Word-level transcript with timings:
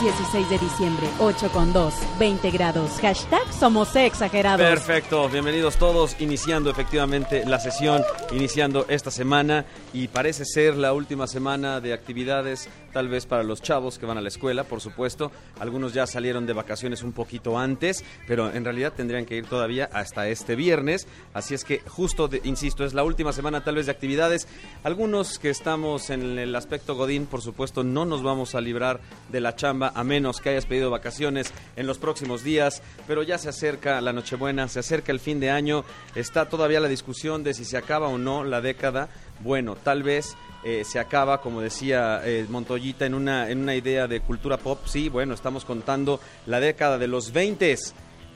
16 0.00 0.48
de 0.48 0.58
diciembre, 0.58 1.08
8 1.18 1.50
con 1.50 1.72
2, 1.72 1.94
20 2.18 2.50
grados. 2.50 3.00
Hashtag 3.00 3.52
somos 3.52 3.94
exagerados. 3.96 4.64
Perfecto, 4.64 5.28
bienvenidos 5.28 5.76
todos, 5.76 6.14
iniciando 6.20 6.70
efectivamente 6.70 7.44
la 7.44 7.58
sesión, 7.58 8.02
iniciando 8.30 8.86
esta 8.88 9.10
semana 9.10 9.66
y 9.92 10.06
parece 10.08 10.44
ser 10.44 10.76
la 10.76 10.92
última 10.92 11.26
semana 11.26 11.80
de 11.80 11.92
actividades, 11.92 12.68
tal 12.92 13.08
vez 13.08 13.26
para 13.26 13.42
los 13.42 13.62
chavos 13.62 13.98
que 13.98 14.06
van 14.06 14.18
a 14.18 14.20
la 14.20 14.28
escuela, 14.28 14.64
por 14.64 14.80
supuesto. 14.80 15.30
Algunos 15.60 15.94
ya 15.94 16.06
salieron 16.06 16.46
de 16.46 16.52
vacaciones 16.52 17.02
un 17.02 17.12
poquito 17.12 17.58
antes, 17.58 18.04
pero 18.26 18.52
en 18.52 18.64
realidad 18.64 18.92
tendrían 18.96 19.26
que 19.26 19.36
ir 19.36 19.46
todavía 19.46 19.88
hasta 19.92 20.28
este 20.28 20.56
viernes. 20.56 21.06
Así 21.34 21.54
es 21.54 21.64
que 21.64 21.80
justo, 21.80 22.28
insisto, 22.44 22.84
es 22.84 22.94
la 22.94 23.04
última 23.04 23.32
semana 23.32 23.64
tal 23.64 23.76
vez 23.76 23.86
de 23.86 23.92
actividades. 23.92 24.48
Algunos 24.84 25.38
que 25.38 25.50
estamos 25.50 26.10
en 26.10 26.38
el 26.38 26.54
aspecto 26.54 26.94
Godín, 26.94 27.26
por 27.26 27.42
supuesto, 27.42 27.84
no 27.84 28.04
nos 28.04 28.22
vamos 28.22 28.54
a 28.54 28.60
librar 28.60 29.00
de 29.30 29.40
la 29.40 29.56
chamba 29.56 29.92
a 29.94 30.04
menos 30.04 30.40
que 30.40 30.50
hayas 30.50 30.66
pedido 30.66 30.90
vacaciones 30.90 31.52
en 31.76 31.86
los 31.86 31.98
próximos 31.98 32.42
días, 32.42 32.82
pero 33.06 33.22
ya 33.22 33.38
se 33.38 33.48
acerca 33.48 34.00
la 34.00 34.12
Nochebuena, 34.12 34.68
se 34.68 34.80
acerca 34.80 35.12
el 35.12 35.20
fin 35.20 35.40
de 35.40 35.50
año, 35.50 35.84
está 36.14 36.48
todavía 36.48 36.80
la 36.80 36.88
discusión 36.88 37.42
de 37.42 37.54
si 37.54 37.64
se 37.64 37.76
acaba 37.76 38.08
o 38.08 38.18
no 38.18 38.44
la 38.44 38.60
década. 38.60 39.08
Bueno, 39.40 39.76
tal 39.76 40.02
vez 40.02 40.36
eh, 40.64 40.84
se 40.84 40.98
acaba, 40.98 41.40
como 41.40 41.60
decía 41.60 42.20
eh, 42.24 42.46
Montoyita, 42.48 43.06
en 43.06 43.14
una, 43.14 43.50
en 43.50 43.60
una 43.60 43.74
idea 43.74 44.06
de 44.06 44.20
cultura 44.20 44.56
pop. 44.56 44.80
Sí, 44.86 45.08
bueno, 45.08 45.34
estamos 45.34 45.64
contando 45.64 46.20
la 46.46 46.60
década 46.60 46.98
de 46.98 47.08
los 47.08 47.32
20 47.32 47.76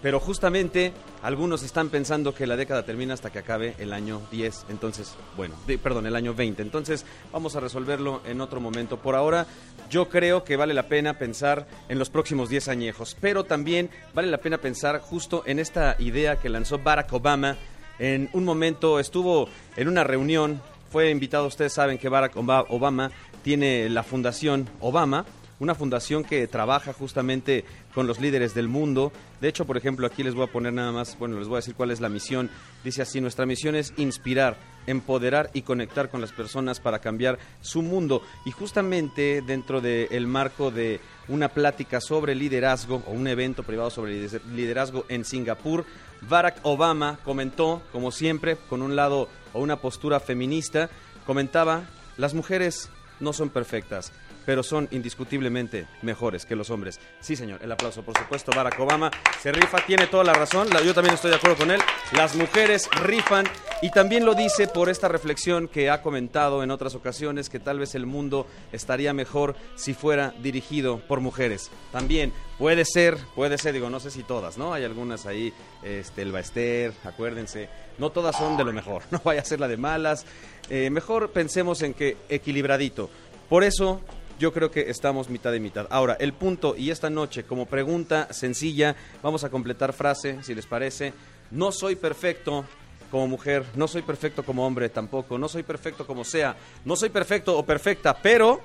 pero 0.03 0.19
justamente 0.19 0.93
algunos 1.23 1.63
están 1.63 1.89
pensando 1.89 2.35
que 2.35 2.47
la 2.47 2.57
década 2.57 2.83
termina 2.83 3.15
hasta 3.15 3.31
que 3.31 3.39
acabe 3.39 3.77
el 3.79 3.93
año 3.93 4.21
10. 4.33 4.67
Entonces, 4.69 5.15
bueno, 5.37 5.55
perdón, 5.81 6.07
el 6.07 6.17
año 6.17 6.35
20. 6.35 6.61
Entonces, 6.61 7.07
vamos 7.31 7.55
a 7.55 7.61
resolverlo 7.61 8.21
en 8.27 8.41
otro 8.41 8.61
momento. 8.61 8.99
Por 8.99 9.15
ahora, 9.15 9.47
yo 9.89 10.09
creo 10.09 10.43
que 10.43 10.57
vale 10.57 10.75
la 10.75 10.89
pena 10.89 11.19
pensar 11.19 11.69
en 11.89 12.01
los 12.01 12.11
próximos 12.11 12.49
10 12.49 12.69
añejos, 12.69 13.17
pero 13.21 13.45
también 13.45 13.91
vale 14.13 14.29
la 14.29 14.39
pena 14.39 14.59
pensar 14.59 14.99
justo 14.99 15.45
en 15.47 15.61
esta 15.61 15.95
idea 16.01 16.37
que 16.37 16.49
lanzó 16.49 16.79
Barack 16.79 17.13
Obama. 17.13 17.57
En 18.01 18.29
un 18.33 18.45
momento 18.45 18.99
estuvo 18.99 19.49
en 19.77 19.87
una 19.87 20.03
reunión, 20.03 20.61
fue 20.93 21.11
invitado, 21.11 21.47
ustedes 21.47 21.73
saben 21.73 21.97
que 21.97 22.09
Barack 22.11 22.37
Oba- 22.37 22.67
Obama 22.69 23.11
tiene 23.43 23.89
la 23.89 24.03
fundación 24.03 24.69
Obama, 24.81 25.25
una 25.59 25.75
fundación 25.75 26.23
que 26.23 26.47
trabaja 26.47 26.93
justamente 26.93 27.65
con 27.95 28.07
los 28.07 28.21
líderes 28.21 28.53
del 28.53 28.69
mundo. 28.69 29.11
De 29.41 29.49
hecho, 29.49 29.65
por 29.65 29.77
ejemplo, 29.77 30.07
aquí 30.07 30.23
les 30.23 30.35
voy 30.35 30.45
a 30.45 30.53
poner 30.53 30.73
nada 30.73 30.93
más, 30.93 31.17
bueno, 31.19 31.39
les 31.39 31.49
voy 31.49 31.57
a 31.57 31.59
decir 31.61 31.75
cuál 31.75 31.91
es 31.93 32.01
la 32.01 32.09
misión. 32.09 32.51
Dice 32.85 33.01
así, 33.03 33.21
nuestra 33.21 33.47
misión 33.47 33.75
es 33.75 33.95
inspirar, 33.97 34.57
empoderar 34.87 35.51
y 35.53 35.63
conectar 35.63 36.09
con 36.11 36.21
las 36.21 36.33
personas 36.33 36.81
para 36.81 37.01
cambiar 37.01 37.39
su 37.61 37.83
mundo. 37.83 38.23
Y 38.45 38.51
justamente 38.51 39.43
dentro 39.47 39.81
del 39.81 40.27
marco 40.27 40.71
de 40.71 41.01
una 41.29 41.49
plática 41.49 42.01
sobre 42.01 42.35
liderazgo 42.35 43.03
o 43.07 43.13
un 43.13 43.27
evento 43.27 43.63
privado 43.63 43.91
sobre 43.91 44.29
liderazgo 44.53 45.05
en 45.09 45.25
Singapur, 45.25 45.85
Barack 46.29 46.61
Obama 46.63 47.19
comentó, 47.25 47.83
como 47.93 48.11
siempre, 48.11 48.57
con 48.69 48.83
un 48.83 48.97
lado 48.97 49.29
o 49.53 49.61
una 49.61 49.77
postura 49.77 50.21
feminista, 50.21 50.89
comentaba, 51.27 51.83
las 52.17 52.35
mujeres 52.35 52.89
no 53.21 53.33
son 53.33 53.51
perfectas, 53.51 54.13
pero 54.45 54.63
son 54.63 54.89
indiscutiblemente 54.91 55.87
mejores 56.03 56.47
que 56.47 56.57
los 56.57 56.71
hombres. 56.71 57.01
Sí, 57.21 57.37
señor, 57.37 57.61
el 57.63 57.73
aplauso, 57.73 58.03
por 58.03 58.17
supuesto, 58.17 58.53
Barack 58.55 58.79
Obama 58.81 59.11
se 59.41 59.53
rifa, 59.53 59.85
tiene 59.87 60.07
toda 60.07 60.25
la 60.25 60.33
razón, 60.33 60.69
yo 60.85 60.95
también 60.95 61.15
estoy 61.15 61.31
de 61.31 61.37
acuerdo 61.37 61.57
con 61.57 61.71
él, 61.71 61.81
las 62.17 62.35
mujeres 62.35 62.89
rifan 63.03 63.47
y 63.81 63.91
también 63.91 64.25
lo 64.25 64.35
dice 64.35 64.67
por 64.67 64.89
esta 64.89 65.09
reflexión 65.09 65.69
que 65.69 65.91
ha 65.91 66.03
comentado 66.03 66.63
en 66.63 66.71
otras 66.71 66.95
ocasiones, 66.95 67.49
que 67.49 67.61
tal 67.61 67.79
vez 67.79 67.95
el 67.95 68.07
mundo 68.07 68.47
estaría 68.73 69.13
mejor 69.13 69.57
si 69.75 69.95
fuera 69.95 70.35
dirigido 70.43 71.01
por 71.01 71.21
mujeres. 71.21 71.71
También 71.91 72.33
puede 72.59 72.85
ser, 72.85 73.17
puede 73.35 73.59
ser, 73.59 73.75
digo, 73.75 73.91
no 73.91 74.01
sé 74.01 74.11
si 74.11 74.23
todas, 74.23 74.59
¿no? 74.59 74.73
Hay 74.73 74.85
algunas 74.85 75.27
ahí, 75.27 75.53
este, 75.83 76.23
el 76.23 76.33
Baester, 76.33 76.93
acuérdense, 77.05 77.69
no 77.99 78.11
todas 78.11 78.37
son 78.37 78.57
de 78.57 78.65
lo 78.65 78.73
mejor, 78.73 79.03
no 79.11 79.21
vaya 79.25 79.41
a 79.41 79.45
ser 79.45 79.61
la 79.61 79.69
de 79.69 79.77
malas, 79.77 80.27
Eh, 80.71 80.89
mejor 80.91 81.33
pensemos 81.33 81.83
en 81.83 81.93
que 81.93 82.17
equilibradito. 82.29 83.11
Por 83.49 83.65
eso 83.65 84.01
yo 84.43 84.53
creo 84.53 84.73
que 84.73 84.91
estamos 84.91 85.31
mitad 85.31 85.53
y 85.55 85.61
mitad. 85.61 85.87
Ahora, 85.89 86.17
el 86.19 86.33
punto 86.33 86.75
y 86.77 86.91
esta 86.91 87.09
noche 87.09 87.45
como 87.45 87.67
pregunta 87.67 88.27
sencilla, 88.33 88.97
vamos 89.23 89.45
a 89.45 89.51
completar 89.51 89.93
frase, 89.93 90.43
si 90.43 90.53
les 90.53 90.67
parece. 90.67 91.13
No 91.53 91.71
soy 91.71 91.95
perfecto 91.95 92.65
como 93.09 93.29
mujer, 93.29 93.65
no 93.77 93.87
soy 93.87 94.03
perfecto 94.03 94.43
como 94.43 94.67
hombre 94.67 94.89
tampoco, 94.89 95.39
no 95.39 95.49
soy 95.49 95.63
perfecto 95.63 96.05
como 96.09 96.25
sea, 96.25 96.57
no 96.85 96.97
soy 96.97 97.11
perfecto 97.11 97.57
o 97.57 97.65
perfecta, 97.65 98.17
pero 98.21 98.61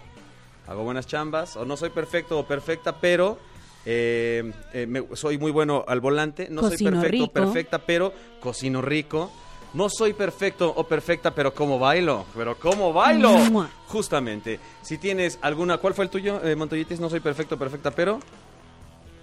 hago 0.66 0.84
buenas 0.84 1.06
chambas, 1.06 1.56
o 1.58 1.64
no 1.64 1.78
soy 1.78 1.92
perfecto 1.92 2.40
o 2.40 2.48
perfecta, 2.48 2.96
pero 3.00 3.38
eh, 3.86 4.52
eh, 4.74 4.88
me- 4.88 5.04
soy 5.16 5.38
muy 5.38 5.52
bueno 5.52 5.86
al 5.88 6.02
volante, 6.02 6.48
no 6.50 6.64
soy 6.64 6.78
perfecto 6.92 7.24
o 7.26 7.32
perfecta, 7.32 7.78
pero 7.86 8.12
cocino 8.40 8.82
rico. 8.82 9.32
No 9.78 9.90
soy 9.90 10.14
perfecto 10.14 10.74
o 10.76 10.86
perfecta, 10.86 11.30
pero 11.30 11.54
¿cómo 11.54 11.78
bailo? 11.78 12.26
¿Pero 12.36 12.58
cómo 12.58 12.94
bailo? 12.94 13.38
Justamente. 13.88 14.60
Si 14.82 14.98
tienes 14.98 15.38
alguna... 15.40 15.78
¿Cuál 15.78 15.94
fue 15.94 16.06
el 16.06 16.10
tuyo, 16.10 16.44
eh, 16.44 16.56
Montoyitis? 16.56 17.00
No 17.00 17.12
soy 17.12 17.20
perfecto 17.20 17.54
o 17.54 17.58
perfecta, 17.60 17.92
pero... 17.92 18.20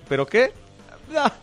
¿Pero 0.08 0.24
qué? 0.26 0.52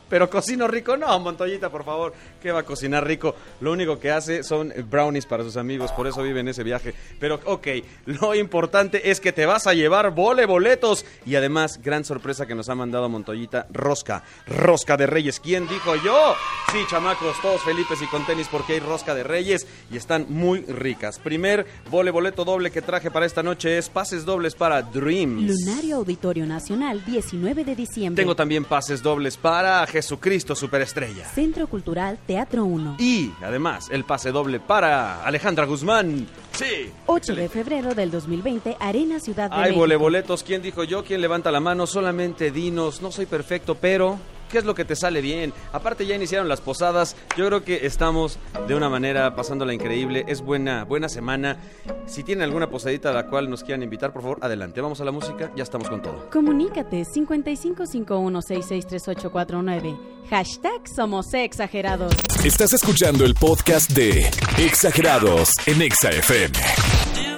Pero 0.10 0.30
cocino 0.30 0.68
rico, 0.68 0.98
no, 0.98 1.20
Montoyita, 1.20 1.70
por 1.70 1.86
favor, 1.86 2.14
¿qué 2.42 2.52
va 2.52 2.60
a 2.60 2.64
cocinar 2.64 3.06
rico? 3.08 3.36
Lo 3.62 3.72
único 3.72 3.98
que 3.98 4.12
hace 4.12 4.44
son 4.44 4.74
brownies 4.90 5.26
para 5.26 5.44
sus 5.44 5.56
amigos, 5.56 5.92
por 5.94 6.08
eso 6.08 6.22
vive 6.22 6.42
en 6.42 6.50
ese 6.50 6.64
viaje. 6.64 6.94
Pero, 7.20 7.40
ok, 7.46 7.68
lo 8.06 8.36
importante 8.36 9.10
es 9.10 9.22
que 9.22 9.32
te 9.32 9.46
vas 9.46 9.68
a 9.68 9.74
llevar 9.74 10.12
vole 10.12 10.46
boletos. 10.46 11.06
Y 11.26 11.36
además, 11.36 11.80
gran 11.82 12.04
sorpresa 12.04 12.46
que 12.46 12.56
nos 12.56 12.68
ha 12.70 12.76
mandado 12.76 13.08
Montoyita, 13.08 13.68
rosca, 13.72 14.24
rosca 14.48 14.98
de 14.98 15.08
reyes. 15.08 15.40
¿Quién 15.40 15.68
dijo 15.68 15.96
yo? 15.96 16.36
Sí, 16.72 16.80
chamacos, 16.90 17.42
todos 17.42 17.62
felipes 17.62 18.02
y 18.02 18.08
con 18.08 18.26
tenis 18.26 18.48
porque 18.52 18.74
hay 18.74 18.80
rosca 18.80 19.16
de 19.16 19.24
reyes 19.24 19.68
y 19.92 19.98
están 19.98 20.26
muy 20.30 20.62
ricas. 20.62 21.20
Primer 21.20 21.66
vole 21.90 22.12
boleto 22.12 22.44
doble 22.44 22.72
que 22.72 22.82
traje 22.82 23.12
para 23.12 23.26
esta 23.26 23.44
noche 23.44 23.78
es 23.78 23.90
pases 23.90 24.26
dobles 24.26 24.56
para 24.56 24.82
Dreams. 24.82 25.44
Lunario 25.44 25.98
Auditorio 25.98 26.46
Nacional, 26.46 27.04
19 27.06 27.64
de 27.64 27.76
diciembre. 27.76 28.22
Tengo 28.22 28.36
también 28.36 28.66
pases 28.66 29.02
dobles 29.02 29.38
para 29.38 29.61
Jesucristo 29.88 30.56
Superestrella. 30.56 31.26
Centro 31.26 31.68
Cultural 31.68 32.18
Teatro 32.26 32.66
1. 32.66 32.96
Y 33.00 33.32
además 33.44 33.90
el 33.92 34.04
pase 34.04 34.32
doble 34.32 34.60
para 34.60 35.24
Alejandra 35.24 35.66
Guzmán. 35.66 36.28
Sí. 36.54 36.92
8 37.06 37.36
de 37.36 37.50
febrero 37.50 37.94
del 37.96 38.12
2020, 38.12 38.78
Arena 38.80 39.20
Ciudad 39.20 39.50
de 39.50 39.56
Ay, 39.56 39.62
México. 39.64 39.80
voleboletos. 39.80 40.44
¿Quién 40.44 40.62
dijo 40.62 40.84
yo? 40.84 41.04
¿Quién 41.04 41.22
levanta 41.22 41.52
la 41.52 41.60
mano? 41.60 41.88
Solamente 41.88 42.52
dinos. 42.52 43.02
No 43.02 43.12
soy 43.12 43.26
perfecto, 43.26 43.76
pero 43.76 44.18
¿qué 44.52 44.58
es 44.60 44.66
lo 44.66 44.76
que 44.76 44.86
te 44.86 44.96
sale 44.96 45.22
bien? 45.22 45.54
Aparte 45.72 46.06
ya 46.06 46.14
iniciaron 46.16 46.48
las 46.50 46.62
posadas. 46.62 47.16
Yo 47.38 47.48
creo 47.48 47.64
que 47.64 47.86
estamos 47.86 48.38
de 48.68 48.76
una 48.76 48.90
manera 48.90 49.36
pasándola 49.36 49.74
increíble. 49.74 50.26
Es 50.28 50.42
buena, 50.42 50.84
buena 50.84 51.08
semana. 51.10 51.58
Si 52.06 52.24
tienen 52.24 52.44
alguna 52.44 52.70
posadita 52.70 53.10
a 53.10 53.14
la 53.14 53.26
cual 53.28 53.50
nos 53.50 53.64
quieran 53.64 53.82
invitar, 53.84 54.12
por 54.14 54.22
favor, 54.22 54.38
adelante. 54.42 54.82
Vamos 54.82 55.02
a 55.02 55.06
la 55.06 55.12
música. 55.12 55.52
Ya 55.56 55.64
estamos 55.64 55.90
con 55.90 56.02
todo. 56.02 56.30
Comunícate 56.30 57.04
5551663849. 57.04 59.98
Hashtag 60.30 60.88
somos 60.88 61.34
exagerados. 61.34 62.14
Estás 62.44 62.74
escuchando 62.74 63.24
el 63.26 63.34
podcast 63.36 63.90
de 63.92 64.30
Exagerados 64.58 65.52
en 65.66 65.82
Exa 65.82 66.10
FM. 66.10 66.52
Do 66.54 66.60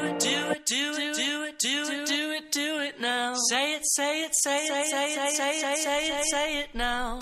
it, 0.07 0.19
do 0.19 0.51
it, 0.51 0.67
do 0.67 0.73
it, 1.93 2.22
do 2.53 2.81
it, 2.81 2.99
now. 2.99 3.33
Say 3.49 3.75
it, 3.75 3.81
say 3.83 4.23
it, 4.23 4.33
say 4.33 4.65
it, 4.65 4.69
say 4.69 5.13
it, 5.13 5.35
say 5.35 5.73
it, 5.73 5.77
say 5.77 6.07
it, 6.07 6.25
say 6.25 6.59
it 6.59 6.75
now. 6.75 7.17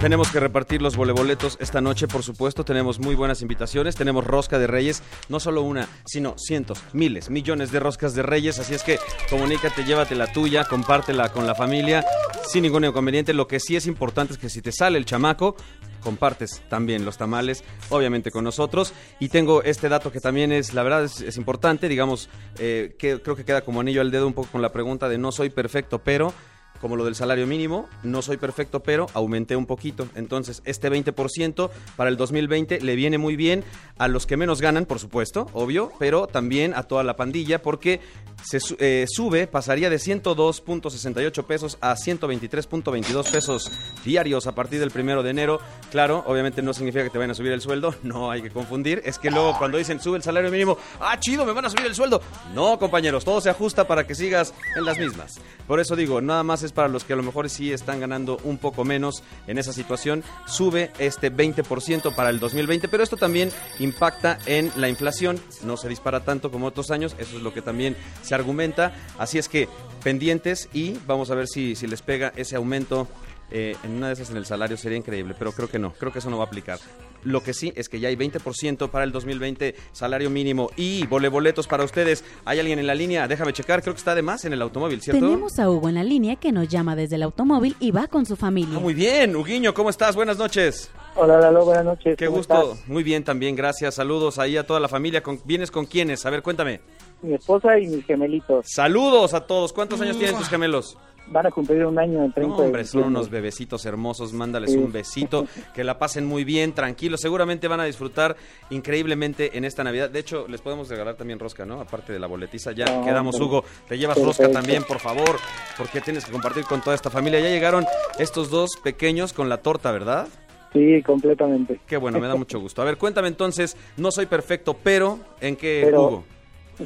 Tenemos 0.00 0.30
que 0.30 0.40
repartir 0.40 0.82
los 0.82 0.96
voleboletos 0.96 1.56
esta 1.60 1.80
noche, 1.80 2.06
por 2.06 2.22
supuesto. 2.22 2.64
Tenemos 2.64 2.98
muy 2.98 3.14
buenas 3.14 3.40
invitaciones. 3.42 3.96
Tenemos 3.96 4.24
rosca 4.24 4.58
de 4.58 4.66
reyes, 4.66 5.02
no 5.28 5.40
solo 5.40 5.62
una, 5.62 5.88
sino 6.04 6.34
cientos, 6.36 6.82
miles, 6.92 7.30
millones 7.30 7.72
de 7.72 7.80
roscas 7.80 8.14
de 8.14 8.22
reyes. 8.22 8.58
Así 8.58 8.74
es 8.74 8.82
que 8.82 8.98
comunícate, 9.30 9.84
llévate 9.84 10.14
la 10.14 10.32
tuya, 10.32 10.64
compártela 10.64 11.30
con 11.30 11.46
la 11.46 11.54
familia 11.54 12.04
sin 12.46 12.62
ningún 12.62 12.84
inconveniente. 12.84 13.32
Lo 13.32 13.48
que 13.48 13.58
sí 13.58 13.74
es 13.74 13.86
importante 13.86 14.34
es 14.34 14.38
que 14.38 14.50
si 14.50 14.60
te 14.60 14.70
sale 14.70 14.98
el 14.98 15.06
chamaco, 15.06 15.56
compartes 16.00 16.62
también 16.68 17.04
los 17.04 17.16
tamales, 17.18 17.64
obviamente 17.90 18.30
con 18.30 18.44
nosotros. 18.44 18.92
Y 19.20 19.28
tengo 19.28 19.62
este 19.62 19.88
dato 19.88 20.12
que 20.12 20.20
también 20.20 20.52
es, 20.52 20.74
la 20.74 20.82
verdad, 20.82 21.04
es, 21.04 21.36
importante, 21.36 21.88
digamos, 21.88 22.28
eh, 22.58 22.94
que 22.98 23.20
creo 23.20 23.36
que 23.36 23.44
queda 23.44 23.62
como 23.62 23.80
anillo 23.80 24.00
al 24.00 24.10
dedo 24.10 24.26
un 24.26 24.32
poco 24.32 24.48
con 24.52 24.62
la 24.62 24.72
pregunta 24.72 25.08
de 25.08 25.18
no 25.18 25.32
soy 25.32 25.50
perfecto, 25.50 25.98
pero 25.98 26.32
como 26.80 26.96
lo 26.96 27.04
del 27.04 27.14
salario 27.14 27.46
mínimo, 27.46 27.88
no 28.02 28.22
soy 28.22 28.36
perfecto, 28.36 28.80
pero 28.80 29.06
aumenté 29.14 29.56
un 29.56 29.66
poquito. 29.66 30.08
Entonces, 30.14 30.62
este 30.64 30.90
20% 30.90 31.70
para 31.96 32.10
el 32.10 32.16
2020 32.16 32.80
le 32.80 32.96
viene 32.96 33.18
muy 33.18 33.36
bien 33.36 33.64
a 33.98 34.08
los 34.08 34.26
que 34.26 34.36
menos 34.36 34.60
ganan, 34.60 34.86
por 34.86 34.98
supuesto, 34.98 35.46
obvio, 35.52 35.92
pero 35.98 36.26
también 36.26 36.74
a 36.74 36.84
toda 36.84 37.04
la 37.04 37.16
pandilla, 37.16 37.62
porque 37.62 38.00
se 38.42 38.58
eh, 38.78 39.06
sube, 39.08 39.46
pasaría 39.46 39.90
de 39.90 39.96
102.68 39.96 41.44
pesos 41.44 41.78
a 41.80 41.94
123.22 41.94 43.30
pesos 43.30 43.72
diarios 44.04 44.46
a 44.46 44.54
partir 44.54 44.80
del 44.80 44.90
primero 44.90 45.22
de 45.22 45.30
enero. 45.30 45.60
Claro, 45.90 46.22
obviamente 46.26 46.62
no 46.62 46.72
significa 46.72 47.04
que 47.04 47.10
te 47.10 47.18
vayan 47.18 47.32
a 47.32 47.34
subir 47.34 47.52
el 47.52 47.60
sueldo, 47.60 47.94
no 48.02 48.30
hay 48.30 48.42
que 48.42 48.50
confundir. 48.50 49.02
Es 49.04 49.18
que 49.18 49.30
luego 49.30 49.56
cuando 49.58 49.78
dicen 49.78 50.00
sube 50.00 50.16
el 50.16 50.22
salario 50.22 50.50
mínimo, 50.50 50.78
ah, 51.00 51.18
chido, 51.18 51.44
me 51.44 51.52
van 51.52 51.64
a 51.64 51.70
subir 51.70 51.86
el 51.86 51.94
sueldo. 51.94 52.20
No, 52.54 52.78
compañeros, 52.78 53.24
todo 53.24 53.40
se 53.40 53.50
ajusta 53.50 53.86
para 53.86 54.06
que 54.06 54.14
sigas 54.14 54.54
en 54.76 54.84
las 54.84 54.98
mismas. 54.98 55.40
Por 55.66 55.80
eso 55.80 55.96
digo, 55.96 56.20
nada 56.20 56.42
más 56.42 56.62
es 56.62 56.72
para 56.72 56.88
los 56.88 57.04
que 57.04 57.14
a 57.14 57.16
lo 57.16 57.22
mejor 57.22 57.50
sí 57.50 57.72
están 57.72 58.00
ganando 58.00 58.38
un 58.44 58.58
poco 58.58 58.84
menos 58.84 59.22
en 59.46 59.58
esa 59.58 59.72
situación. 59.72 60.22
Sube 60.46 60.92
este 60.98 61.32
20% 61.32 62.14
para 62.14 62.30
el 62.30 62.38
2020, 62.38 62.88
pero 62.88 63.02
esto 63.02 63.16
también 63.16 63.50
impacta 63.80 64.38
en 64.46 64.70
la 64.76 64.88
inflación. 64.88 65.40
No 65.64 65.76
se 65.76 65.88
dispara 65.88 66.20
tanto 66.20 66.50
como 66.50 66.66
otros 66.66 66.90
años, 66.90 67.16
eso 67.18 67.36
es 67.36 67.42
lo 67.42 67.52
que 67.52 67.62
también 67.62 67.96
se 68.26 68.34
argumenta. 68.34 68.92
Así 69.18 69.38
es 69.38 69.48
que 69.48 69.68
pendientes 70.04 70.68
y 70.72 70.98
vamos 71.06 71.30
a 71.30 71.34
ver 71.34 71.46
si, 71.48 71.74
si 71.74 71.86
les 71.86 72.02
pega 72.02 72.32
ese 72.36 72.56
aumento. 72.56 73.08
eh, 73.52 73.76
en 73.84 73.92
una 73.92 74.08
de 74.08 74.14
esas 74.14 74.30
en 74.30 74.36
el 74.38 74.44
salario 74.44 74.76
sería 74.76 74.98
increíble, 74.98 75.34
pero 75.38 75.52
creo 75.52 75.68
que 75.70 75.78
no, 75.78 75.92
creo 75.92 76.12
que 76.12 76.18
eso 76.18 76.28
no 76.30 76.36
va 76.36 76.42
a 76.44 76.46
aplicar. 76.48 76.80
Lo 77.22 77.44
que 77.44 77.54
sí 77.54 77.72
es 77.76 77.88
que 77.88 78.00
ya 78.00 78.08
hay 78.08 78.16
20% 78.16 78.90
para 78.90 79.04
el 79.04 79.12
2020 79.12 79.74
salario 79.92 80.30
mínimo 80.30 80.68
y 80.76 81.06
voleboletos 81.06 81.68
para 81.68 81.84
ustedes. 81.84 82.24
¿Hay 82.44 82.58
alguien 82.58 82.80
en 82.80 82.88
la 82.88 82.94
línea? 82.96 83.28
Déjame 83.28 83.52
checar, 83.52 83.82
creo 83.82 83.94
que 83.94 83.98
está 83.98 84.16
de 84.16 84.22
más 84.22 84.44
en 84.44 84.52
el 84.52 84.62
automóvil, 84.62 85.00
¿cierto? 85.00 85.24
Tenemos 85.24 85.60
a 85.60 85.70
Hugo 85.70 85.88
en 85.88 85.94
la 85.94 86.02
línea 86.04 86.34
que 86.36 86.50
nos 86.50 86.66
llama 86.68 86.96
desde 86.96 87.14
el 87.16 87.22
automóvil 87.22 87.76
y 87.78 87.92
va 87.92 88.08
con 88.08 88.26
su 88.26 88.34
familia. 88.34 88.76
Ah, 88.78 88.80
muy 88.80 88.94
bien, 88.94 89.36
Huguiño, 89.36 89.74
¿cómo 89.74 89.90
estás? 89.90 90.16
Buenas 90.16 90.38
noches. 90.38 90.90
Hola, 91.14 91.38
Lalo, 91.38 91.64
buenas 91.64 91.84
noches. 91.84 92.16
Qué 92.16 92.26
¿cómo 92.26 92.38
gusto. 92.38 92.72
estás? 92.72 92.88
Muy 92.88 93.02
bien 93.04 93.22
también, 93.24 93.54
gracias. 93.54 93.94
Saludos 93.94 94.38
ahí 94.40 94.56
a 94.56 94.66
toda 94.66 94.80
la 94.80 94.88
familia. 94.88 95.22
¿Con, 95.22 95.40
¿Vienes 95.44 95.70
con 95.70 95.86
quiénes? 95.86 96.26
A 96.26 96.30
ver, 96.30 96.42
cuéntame. 96.42 96.80
Mi 97.22 97.34
esposa 97.34 97.78
y 97.78 97.86
mis 97.86 98.04
gemelitos 98.04 98.66
Saludos 98.68 99.34
a 99.34 99.46
todos. 99.46 99.72
¿Cuántos 99.72 100.00
años 100.00 100.18
tienen 100.18 100.36
tus 100.36 100.48
gemelos? 100.48 100.96
van 101.28 101.44
a 101.44 101.50
cumplir 101.50 101.84
un 101.84 101.98
año 101.98 102.22
en 102.24 102.32
30 102.32 102.56
No, 102.56 102.62
hombre, 102.62 102.84
son 102.84 103.02
unos 103.02 103.30
bebecitos 103.30 103.84
hermosos. 103.84 104.32
Mándales 104.32 104.70
Sí. 104.70 104.78
un 104.78 104.92
besito. 104.92 105.44
Que 105.74 105.82
la 105.82 105.98
pasen 105.98 106.24
muy 106.24 106.44
bien, 106.44 106.72
tranquilos. 106.72 107.20
Seguramente 107.20 107.66
van 107.66 107.80
a 107.80 107.84
disfrutar 107.84 108.36
increíblemente 108.70 109.58
en 109.58 109.64
esta 109.64 109.82
Navidad. 109.82 110.08
De 110.08 110.20
hecho, 110.20 110.46
les 110.46 110.60
podemos 110.60 110.88
regalar 110.88 111.16
también 111.16 111.40
rosca, 111.40 111.66
¿no? 111.66 111.80
Aparte 111.80 112.12
de 112.12 112.20
la 112.20 112.28
boletiza. 112.28 112.70
Ya 112.70 112.84
quedamos. 113.02 113.40
Hugo. 113.40 113.64
Te 113.88 113.98
llevas 113.98 114.16
Perfecto. 114.18 114.44
rosca 114.44 114.52
también, 114.60 114.84
por 114.84 115.00
favor. 115.00 115.36
Porque 115.76 116.00
tienes 116.00 116.24
que 116.24 116.30
compartir 116.30 116.62
con 116.64 116.80
toda 116.80 116.94
esta 116.94 117.10
familia. 117.10 117.40
Ya 117.40 117.48
llegaron 117.48 117.84
estos 118.20 118.48
dos 118.48 118.76
pequeños 118.84 119.32
con 119.32 119.48
la 119.48 119.56
torta, 119.58 119.90
¿verdad? 119.90 120.28
Sí, 120.72 121.02
completamente. 121.02 121.80
Qué 121.88 121.96
bueno, 121.96 122.20
me 122.20 122.28
da 122.28 122.36
mucho 122.36 122.60
gusto. 122.60 122.82
A 122.82 122.84
ver, 122.84 122.98
cuéntame 122.98 123.26
entonces, 123.26 123.76
no 123.96 124.12
soy 124.12 124.26
perfecto, 124.26 124.76
pero 124.80 125.18
¿en 125.40 125.56
qué 125.56 125.82
Pero- 125.86 126.02
Hugo? 126.06 126.24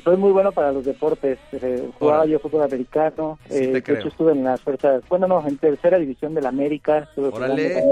Soy 0.05 0.17
muy 0.17 0.31
bueno 0.33 0.53
para 0.53 0.73
los 0.73 0.85
deportes. 0.85 1.39
Eh, 1.53 1.89
jugaba 1.99 2.19
Órale. 2.19 2.33
yo 2.33 2.39
fútbol 2.39 2.63
americano. 2.63 3.39
Sí, 3.49 3.57
eh, 3.65 3.67
de 3.73 3.83
creo. 3.83 3.99
hecho, 3.99 4.09
estuve 4.09 4.33
en 4.33 4.45
las 4.45 4.61
fuerzas. 4.61 5.03
Bueno, 5.09 5.27
no, 5.27 5.47
en 5.47 5.57
tercera 5.59 5.99
división 5.99 6.35
de 6.35 6.43
la 6.43 6.49
América. 6.51 7.09
Órale. 7.17 7.83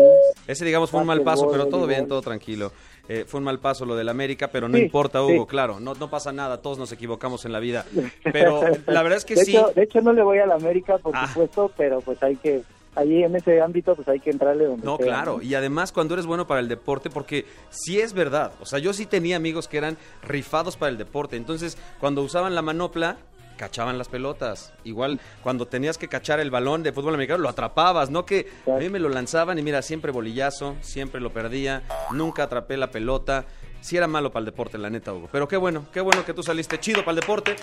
Ese, 0.46 0.64
digamos, 0.64 0.90
fue 0.90 1.00
un 1.00 1.06
mal 1.06 1.22
paso, 1.22 1.48
pero 1.50 1.66
todo 1.66 1.86
bien, 1.86 2.06
todo 2.08 2.22
tranquilo. 2.22 2.72
Eh, 3.08 3.24
fue 3.26 3.38
un 3.38 3.44
mal 3.44 3.58
paso 3.58 3.86
lo 3.86 3.96
del 3.96 4.08
América, 4.10 4.48
pero 4.52 4.68
no 4.68 4.76
Sí, 4.76 4.84
importa, 4.84 5.22
Hugo, 5.22 5.44
sí. 5.44 5.48
claro, 5.48 5.80
no, 5.80 5.94
no 5.94 6.10
pasa 6.10 6.30
nada, 6.30 6.60
todos 6.60 6.78
nos 6.78 6.92
equivocamos 6.92 7.44
en 7.46 7.52
la 7.52 7.58
vida. 7.58 7.86
Pero 8.32 8.60
la 8.86 9.02
verdad 9.02 9.16
es 9.16 9.24
que 9.24 9.34
de 9.34 9.44
sí. 9.46 9.56
Hecho, 9.56 9.72
de 9.74 9.82
hecho, 9.84 10.00
no 10.02 10.12
le 10.12 10.22
voy 10.22 10.38
a 10.40 10.46
la 10.46 10.56
América, 10.56 10.98
por 10.98 11.16
Ah. 11.16 11.26
supuesto, 11.28 11.70
pero 11.76 12.02
pues 12.02 12.22
hay 12.22 12.36
que. 12.36 12.62
Ahí 12.98 13.22
en 13.22 13.36
ese 13.36 13.60
ámbito, 13.60 13.94
pues 13.94 14.08
hay 14.08 14.18
que 14.18 14.30
entrarle 14.30 14.64
donde 14.64 14.84
No, 14.84 14.96
sea, 14.96 15.06
claro. 15.06 15.36
¿no? 15.36 15.42
Y 15.42 15.54
además 15.54 15.92
cuando 15.92 16.14
eres 16.14 16.26
bueno 16.26 16.46
para 16.48 16.60
el 16.60 16.68
deporte, 16.68 17.10
porque 17.10 17.46
sí 17.70 18.00
es 18.00 18.12
verdad. 18.12 18.52
O 18.60 18.66
sea, 18.66 18.80
yo 18.80 18.92
sí 18.92 19.06
tenía 19.06 19.36
amigos 19.36 19.68
que 19.68 19.78
eran 19.78 19.96
rifados 20.22 20.76
para 20.76 20.90
el 20.90 20.98
deporte. 20.98 21.36
Entonces, 21.36 21.78
cuando 22.00 22.22
usaban 22.22 22.56
la 22.56 22.62
manopla, 22.62 23.18
cachaban 23.56 23.98
las 23.98 24.08
pelotas. 24.08 24.72
Igual 24.84 25.20
cuando 25.42 25.66
tenías 25.66 25.98
que 25.98 26.08
cachar 26.08 26.40
el 26.40 26.50
balón 26.50 26.82
de 26.82 26.92
fútbol 26.92 27.14
americano, 27.14 27.42
lo 27.42 27.48
atrapabas. 27.48 28.10
No 28.10 28.24
que 28.24 28.48
a 28.66 28.78
mí 28.78 28.88
me 28.88 28.98
lo 28.98 29.08
lanzaban 29.10 29.58
y 29.58 29.62
mira, 29.62 29.82
siempre 29.82 30.10
bolillazo, 30.10 30.76
siempre 30.80 31.20
lo 31.20 31.32
perdía, 31.32 31.82
nunca 32.12 32.44
atrapé 32.44 32.76
la 32.76 32.90
pelota. 32.90 33.44
Sí 33.80 33.96
era 33.96 34.06
malo 34.06 34.30
para 34.30 34.40
el 34.40 34.46
deporte, 34.46 34.76
la 34.76 34.90
neta, 34.90 35.12
Hugo. 35.14 35.28
Pero 35.30 35.46
qué 35.48 35.56
bueno, 35.56 35.86
qué 35.92 36.00
bueno 36.00 36.24
que 36.24 36.34
tú 36.34 36.42
saliste 36.42 36.78
chido 36.80 37.00
para 37.04 37.12
el 37.12 37.20
deporte. 37.20 37.56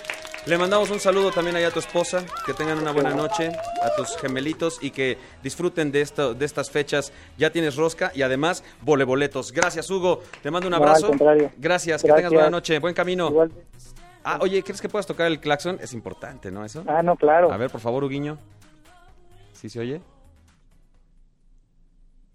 Le 0.46 0.56
mandamos 0.58 0.90
un 0.90 0.98
saludo 0.98 1.30
también 1.30 1.56
allá 1.56 1.68
a 1.68 1.70
tu 1.70 1.78
esposa, 1.78 2.24
que 2.44 2.54
tengan 2.54 2.78
una 2.78 2.90
buena 2.92 3.10
noche, 3.14 3.48
a 3.82 3.94
tus 3.96 4.16
gemelitos 4.16 4.78
y 4.80 4.90
que 4.90 5.18
disfruten 5.42 5.92
de, 5.92 6.00
esto, 6.00 6.34
de 6.34 6.44
estas 6.46 6.70
fechas. 6.70 7.12
Ya 7.36 7.50
tienes 7.50 7.76
rosca 7.76 8.12
y 8.14 8.22
además 8.22 8.64
voleboletos. 8.82 9.52
Gracias, 9.52 9.90
Hugo. 9.90 10.22
Te 10.42 10.50
mando 10.50 10.68
un 10.68 10.70
No, 10.72 10.76
al 10.78 10.82
abrazo. 10.84 11.10
Gracias, 11.58 12.02
que 12.02 12.12
tengas 12.12 12.32
buena 12.32 12.50
noche. 12.50 12.78
Buen 12.78 12.94
camino. 12.94 13.28
Igual- 13.28 13.52
Ah, 14.28 14.38
oye, 14.40 14.60
¿crees 14.64 14.80
que 14.80 14.88
puedas 14.88 15.06
tocar 15.06 15.28
el 15.28 15.38
claxon? 15.38 15.78
Es 15.80 15.92
importante, 15.92 16.50
¿no? 16.50 16.64
Eso. 16.64 16.82
Ah, 16.88 17.00
no, 17.00 17.14
claro. 17.14 17.52
A 17.52 17.56
ver, 17.56 17.70
por 17.70 17.80
favor, 17.80 18.02
Huguiño. 18.02 18.38
¿Sí 19.52 19.68
se 19.68 19.78
oye? 19.78 19.92
Diga 19.92 20.02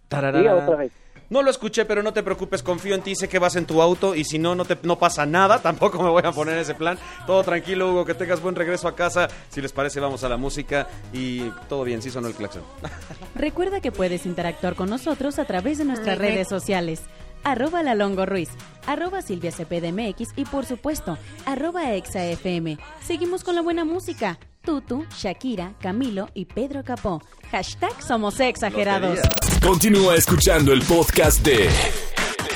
Tararara. 0.07 0.55
otra 0.55 0.75
vez. 0.77 0.91
No 1.31 1.41
lo 1.41 1.49
escuché, 1.49 1.85
pero 1.85 2.03
no 2.03 2.11
te 2.11 2.23
preocupes, 2.23 2.61
confío 2.61 2.93
en 2.93 3.01
ti, 3.01 3.15
sé 3.15 3.29
que 3.29 3.39
vas 3.39 3.55
en 3.55 3.65
tu 3.65 3.81
auto 3.81 4.15
y 4.15 4.25
si 4.25 4.37
no, 4.37 4.53
no, 4.53 4.65
te, 4.65 4.77
no 4.83 4.99
pasa 4.99 5.25
nada, 5.25 5.59
tampoco 5.63 6.03
me 6.03 6.09
voy 6.09 6.23
a 6.25 6.33
poner 6.33 6.57
ese 6.57 6.75
plan. 6.75 6.99
Todo 7.25 7.41
tranquilo, 7.41 7.89
Hugo, 7.89 8.03
que 8.03 8.13
tengas 8.13 8.41
buen 8.41 8.53
regreso 8.53 8.85
a 8.89 8.95
casa. 8.97 9.29
Si 9.47 9.61
les 9.61 9.71
parece, 9.71 10.01
vamos 10.01 10.25
a 10.25 10.29
la 10.29 10.35
música 10.35 10.89
y 11.13 11.49
todo 11.69 11.85
bien, 11.85 12.01
sí 12.01 12.11
sonó 12.11 12.27
el 12.27 12.33
claxon. 12.33 12.63
Recuerda 13.35 13.79
que 13.79 13.93
puedes 13.93 14.25
interactuar 14.25 14.75
con 14.75 14.89
nosotros 14.89 15.39
a 15.39 15.45
través 15.45 15.77
de 15.77 15.85
nuestras 15.85 16.17
redes 16.17 16.49
sociales. 16.49 17.01
Arroba 17.45 17.81
La 17.81 17.95
Longo 17.95 18.25
Ruiz, 18.25 18.49
arroba 18.85 19.21
Silvia 19.21 19.51
CPDMX 19.51 20.33
y 20.35 20.43
por 20.43 20.65
supuesto, 20.65 21.17
arroba 21.45 21.93
ExaFM. 21.93 22.77
Seguimos 23.05 23.45
con 23.45 23.55
la 23.55 23.61
buena 23.61 23.85
música. 23.85 24.37
Tutu, 24.63 25.05
Shakira, 25.17 25.73
Camilo 25.81 26.29
y 26.35 26.45
Pedro 26.45 26.83
Capó. 26.83 27.19
Hashtag 27.51 27.99
Somos 28.01 28.39
Exagerados. 28.39 29.19
Continúa 29.59 30.15
escuchando 30.15 30.71
el 30.71 30.83
podcast 30.83 31.43
de 31.43 31.67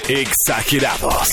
Exagerados. 0.07 1.31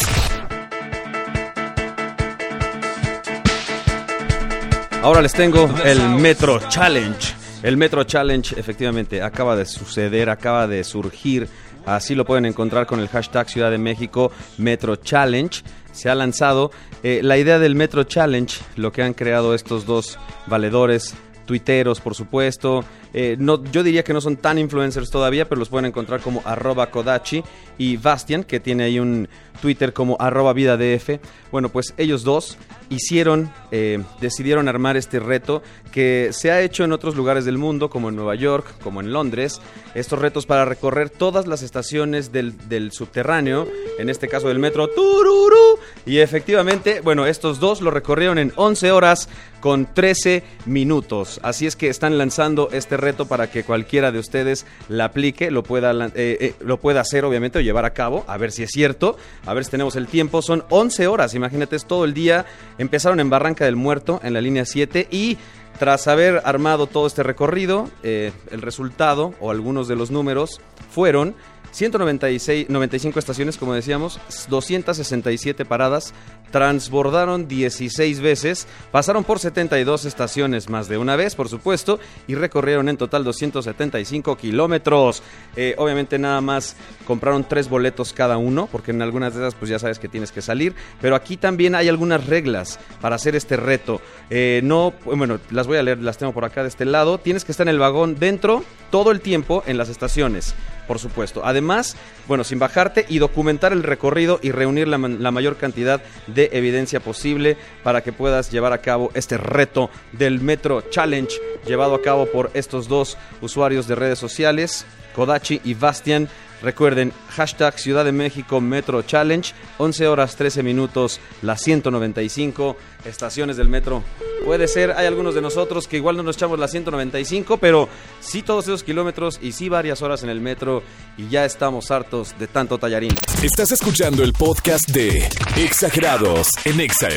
Ahora 5.02 5.20
les 5.20 5.34
tengo 5.34 5.68
el 5.84 6.00
Metro 6.08 6.58
Challenge. 6.68 7.34
El 7.62 7.76
Metro 7.76 8.04
Challenge 8.04 8.58
efectivamente 8.58 9.20
acaba 9.22 9.54
de 9.56 9.66
suceder, 9.66 10.30
acaba 10.30 10.66
de 10.66 10.84
surgir. 10.84 11.48
Así 11.84 12.14
lo 12.14 12.24
pueden 12.24 12.46
encontrar 12.46 12.86
con 12.86 13.00
el 13.00 13.08
hashtag 13.08 13.48
Ciudad 13.50 13.70
de 13.70 13.78
México 13.78 14.32
Metro 14.56 14.96
Challenge. 14.96 15.62
Se 15.92 16.10
ha 16.10 16.14
lanzado 16.14 16.70
eh, 17.02 17.20
la 17.22 17.38
idea 17.38 17.58
del 17.58 17.74
Metro 17.74 18.04
Challenge, 18.04 18.60
lo 18.76 18.92
que 18.92 19.02
han 19.02 19.14
creado 19.14 19.54
estos 19.54 19.86
dos 19.86 20.18
valedores, 20.46 21.14
tuiteros 21.46 22.00
por 22.00 22.14
supuesto. 22.14 22.84
Eh, 23.14 23.36
no, 23.38 23.62
yo 23.64 23.82
diría 23.82 24.04
que 24.04 24.12
no 24.12 24.20
son 24.20 24.36
tan 24.36 24.58
influencers 24.58 25.10
todavía, 25.10 25.48
pero 25.48 25.58
los 25.58 25.68
pueden 25.68 25.86
encontrar 25.86 26.20
como 26.20 26.42
arroba 26.44 26.90
Kodachi 26.90 27.42
y 27.78 27.96
Bastian, 27.96 28.44
que 28.44 28.60
tiene 28.60 28.84
ahí 28.84 28.98
un 28.98 29.28
Twitter 29.60 29.92
como 29.92 30.16
arroba 30.18 30.52
vida 30.52 30.76
DF. 30.76 31.20
Bueno, 31.50 31.68
pues 31.68 31.94
ellos 31.98 32.24
dos 32.24 32.56
hicieron, 32.88 33.50
eh, 33.70 34.02
decidieron 34.20 34.68
armar 34.68 34.96
este 34.96 35.20
reto 35.20 35.62
que 35.92 36.30
se 36.32 36.50
ha 36.50 36.60
hecho 36.62 36.84
en 36.84 36.92
otros 36.92 37.14
lugares 37.14 37.44
del 37.44 37.58
mundo, 37.58 37.90
como 37.90 38.08
en 38.08 38.16
Nueva 38.16 38.34
York, 38.34 38.66
como 38.82 39.00
en 39.00 39.12
Londres. 39.12 39.60
Estos 39.94 40.18
retos 40.18 40.46
para 40.46 40.64
recorrer 40.64 41.10
todas 41.10 41.46
las 41.46 41.62
estaciones 41.62 42.32
del, 42.32 42.90
subterráneo, 42.92 43.68
en 43.98 44.08
este 44.08 44.26
caso 44.26 44.48
del 44.48 44.58
metro 44.58 44.88
Tururú. 44.88 45.78
Y 46.06 46.18
efectivamente, 46.18 47.00
bueno, 47.00 47.26
estos 47.26 47.60
dos 47.60 47.80
lo 47.80 47.90
recorrieron 47.90 48.38
en 48.38 48.52
11 48.56 48.90
horas 48.90 49.28
con 49.60 49.86
13 49.94 50.42
minutos. 50.66 51.38
Así 51.42 51.66
es 51.66 51.76
que 51.76 51.88
están 51.88 52.18
lanzando 52.18 52.68
este 52.72 52.96
reto 52.96 53.26
para 53.26 53.50
que 53.50 53.62
cualquiera 53.62 54.10
de 54.10 54.18
ustedes 54.18 54.66
la 54.88 55.04
aplique, 55.04 55.50
lo 55.50 55.62
pueda, 55.62 55.92
eh, 55.92 56.10
eh, 56.16 56.54
lo 56.60 56.80
pueda 56.80 57.00
hacer 57.00 57.24
obviamente 57.24 57.58
o 57.58 57.62
llevar 57.62 57.84
a 57.84 57.92
cabo, 57.92 58.24
a 58.26 58.36
ver 58.38 58.50
si 58.50 58.64
es 58.64 58.70
cierto, 58.72 59.16
a 59.46 59.54
ver 59.54 59.64
si 59.64 59.70
tenemos 59.70 59.94
el 59.94 60.08
tiempo. 60.08 60.42
Son 60.42 60.64
11 60.70 61.06
horas, 61.06 61.34
imagínate, 61.34 61.76
es 61.76 61.86
todo 61.86 62.04
el 62.04 62.14
día. 62.14 62.46
Empezaron 62.82 63.20
en 63.20 63.30
Barranca 63.30 63.64
del 63.64 63.76
Muerto, 63.76 64.20
en 64.24 64.34
la 64.34 64.40
línea 64.40 64.64
7 64.64 65.06
y... 65.10 65.38
Tras 65.78 66.06
haber 66.06 66.42
armado 66.44 66.86
todo 66.86 67.08
este 67.08 67.24
recorrido, 67.24 67.88
eh, 68.04 68.30
el 68.52 68.62
resultado 68.62 69.34
o 69.40 69.50
algunos 69.50 69.88
de 69.88 69.96
los 69.96 70.12
números 70.12 70.60
fueron 70.90 71.34
196 71.72 72.68
95 72.68 73.18
estaciones, 73.18 73.56
como 73.56 73.74
decíamos, 73.74 74.20
267 74.48 75.64
paradas, 75.64 76.14
transbordaron 76.50 77.48
16 77.48 78.20
veces, 78.20 78.68
pasaron 78.90 79.24
por 79.24 79.38
72 79.38 80.04
estaciones 80.04 80.68
más 80.68 80.88
de 80.88 80.98
una 80.98 81.16
vez, 81.16 81.34
por 81.34 81.48
supuesto, 81.48 81.98
y 82.26 82.34
recorrieron 82.34 82.88
en 82.88 82.96
total 82.96 83.24
275 83.24 84.36
kilómetros. 84.36 85.22
Eh, 85.56 85.74
obviamente 85.78 86.18
nada 86.18 86.40
más 86.40 86.76
compraron 87.06 87.44
tres 87.48 87.68
boletos 87.68 88.12
cada 88.12 88.36
uno, 88.36 88.68
porque 88.70 88.90
en 88.90 89.02
algunas 89.02 89.34
de 89.34 89.40
esas 89.40 89.54
pues 89.54 89.70
ya 89.70 89.78
sabes 89.78 89.98
que 89.98 90.08
tienes 90.08 90.30
que 90.30 90.42
salir, 90.42 90.74
pero 91.00 91.16
aquí 91.16 91.36
también 91.36 91.74
hay 91.74 91.88
algunas 91.88 92.26
reglas 92.26 92.78
para 93.00 93.16
hacer 93.16 93.34
este 93.34 93.56
reto. 93.56 94.00
Eh, 94.30 94.60
no, 94.62 94.92
bueno, 95.04 95.40
las 95.50 95.66
voy 95.66 95.78
a 95.78 95.82
leer, 95.82 95.98
las 95.98 96.18
tengo 96.18 96.32
por 96.32 96.44
acá 96.44 96.62
de 96.62 96.68
este 96.68 96.84
lado. 96.84 97.18
Tienes 97.18 97.44
que 97.44 97.52
estar 97.52 97.66
en 97.66 97.74
el 97.74 97.78
vagón 97.78 98.18
dentro 98.18 98.62
todo 98.90 99.10
el 99.10 99.20
tiempo 99.20 99.62
en 99.66 99.78
las 99.78 99.88
estaciones, 99.88 100.54
por 100.86 100.98
supuesto. 100.98 101.42
Además, 101.44 101.96
bueno, 102.28 102.44
sin 102.44 102.58
bajarte 102.58 103.06
y 103.08 103.18
documentar 103.18 103.72
el 103.72 103.82
recorrido 103.82 104.38
y 104.42 104.50
reunir 104.50 104.88
la, 104.88 104.98
mayor 104.98 105.56
cantidad 105.56 106.02
de 106.26 106.50
evidencia 106.52 107.00
posible 107.00 107.56
para 107.82 108.02
que 108.02 108.12
puedas 108.12 108.50
llevar 108.50 108.72
a 108.72 108.78
cabo 108.78 109.10
este 109.14 109.36
reto 109.36 109.90
del 110.12 110.40
Metro 110.40 110.82
Challenge 110.90 111.34
llevado 111.66 111.94
a 111.94 112.02
cabo 112.02 112.26
por 112.26 112.50
estos 112.54 112.88
dos 112.88 113.16
usuarios 113.40 113.86
de 113.86 113.94
redes 113.94 114.18
sociales, 114.18 114.84
Kodachi 115.14 115.60
y 115.64 115.74
Bastian. 115.74 116.28
Recuerden, 116.62 117.12
hashtag 117.30 117.78
Ciudad 117.78 118.04
de 118.04 118.12
México 118.12 118.60
Metro 118.60 119.02
Challenge, 119.02 119.52
11 119.78 120.06
horas 120.06 120.36
13 120.36 120.62
minutos, 120.62 121.20
las 121.42 121.60
195 121.62 122.76
estaciones 123.04 123.56
del 123.56 123.68
metro. 123.68 124.02
Puede 124.44 124.68
ser, 124.68 124.92
hay 124.92 125.06
algunos 125.06 125.34
de 125.34 125.40
nosotros 125.40 125.88
que 125.88 125.96
igual 125.96 126.16
no 126.16 126.22
nos 126.22 126.36
echamos 126.36 126.58
las 126.58 126.70
195, 126.70 127.56
pero 127.56 127.88
sí 128.20 128.42
todos 128.42 128.66
esos 128.66 128.84
kilómetros 128.84 129.38
y 129.42 129.52
sí 129.52 129.68
varias 129.68 130.02
horas 130.02 130.22
en 130.22 130.30
el 130.30 130.40
metro 130.40 130.82
y 131.16 131.28
ya 131.28 131.44
estamos 131.44 131.90
hartos 131.90 132.38
de 132.38 132.46
tanto 132.46 132.78
tallarín. 132.78 133.14
Estás 133.42 133.72
escuchando 133.72 134.22
el 134.22 134.32
podcast 134.32 134.88
de 134.90 135.28
Exagerados 135.56 136.48
en 136.64 136.80
Exa 136.80 137.08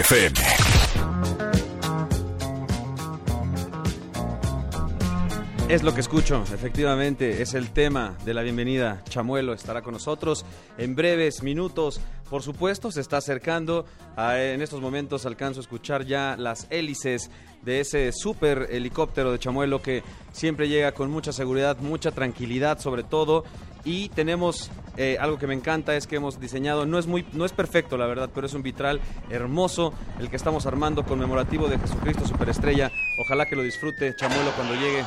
Es 5.67 5.81
lo 5.81 5.95
que 5.95 6.01
escucho, 6.01 6.43
efectivamente, 6.53 7.41
es 7.41 7.55
el 7.55 7.71
tema 7.71 8.15
de 8.23 8.35
la 8.35 8.43
bienvenida. 8.43 9.01
Chamuelo 9.09 9.51
estará 9.53 9.81
con 9.81 9.93
nosotros 9.93 10.45
en 10.77 10.95
breves 10.95 11.41
minutos. 11.41 11.99
Por 12.29 12.43
supuesto, 12.43 12.91
se 12.91 13.01
está 13.01 13.17
acercando. 13.17 13.85
A- 14.15 14.39
en 14.39 14.61
estos 14.61 14.79
momentos 14.79 15.25
alcanzo 15.25 15.59
a 15.59 15.63
escuchar 15.63 16.05
ya 16.05 16.35
las 16.37 16.67
hélices 16.69 17.31
de 17.63 17.79
ese 17.79 18.11
super 18.11 18.67
helicóptero 18.71 19.31
de 19.31 19.39
Chamuelo 19.39 19.81
que 19.81 20.03
siempre 20.33 20.69
llega 20.69 20.91
con 20.91 21.09
mucha 21.09 21.33
seguridad, 21.33 21.77
mucha 21.79 22.11
tranquilidad 22.11 22.77
sobre 22.79 23.03
todo. 23.03 23.43
Y 23.83 24.09
tenemos 24.09 24.69
eh, 24.97 25.17
algo 25.19 25.39
que 25.39 25.47
me 25.47 25.55
encanta 25.55 25.95
es 25.95 26.05
que 26.05 26.17
hemos 26.17 26.39
diseñado, 26.39 26.85
no 26.85 26.99
es 26.99 27.07
muy, 27.07 27.25
no 27.33 27.43
es 27.43 27.51
perfecto 27.53 27.97
la 27.97 28.05
verdad, 28.05 28.29
pero 28.33 28.45
es 28.45 28.53
un 28.53 28.61
vitral 28.63 28.99
hermoso 29.31 29.93
el 30.19 30.29
que 30.29 30.35
estamos 30.35 30.67
armando 30.67 31.03
conmemorativo 31.05 31.67
de 31.67 31.79
Jesucristo 31.79 32.25
Superestrella. 32.27 32.91
Ojalá 33.19 33.47
que 33.47 33.55
lo 33.55 33.63
disfrute 33.63 34.15
Chamuelo 34.15 34.51
cuando 34.55 34.75
llegue. 34.75 35.03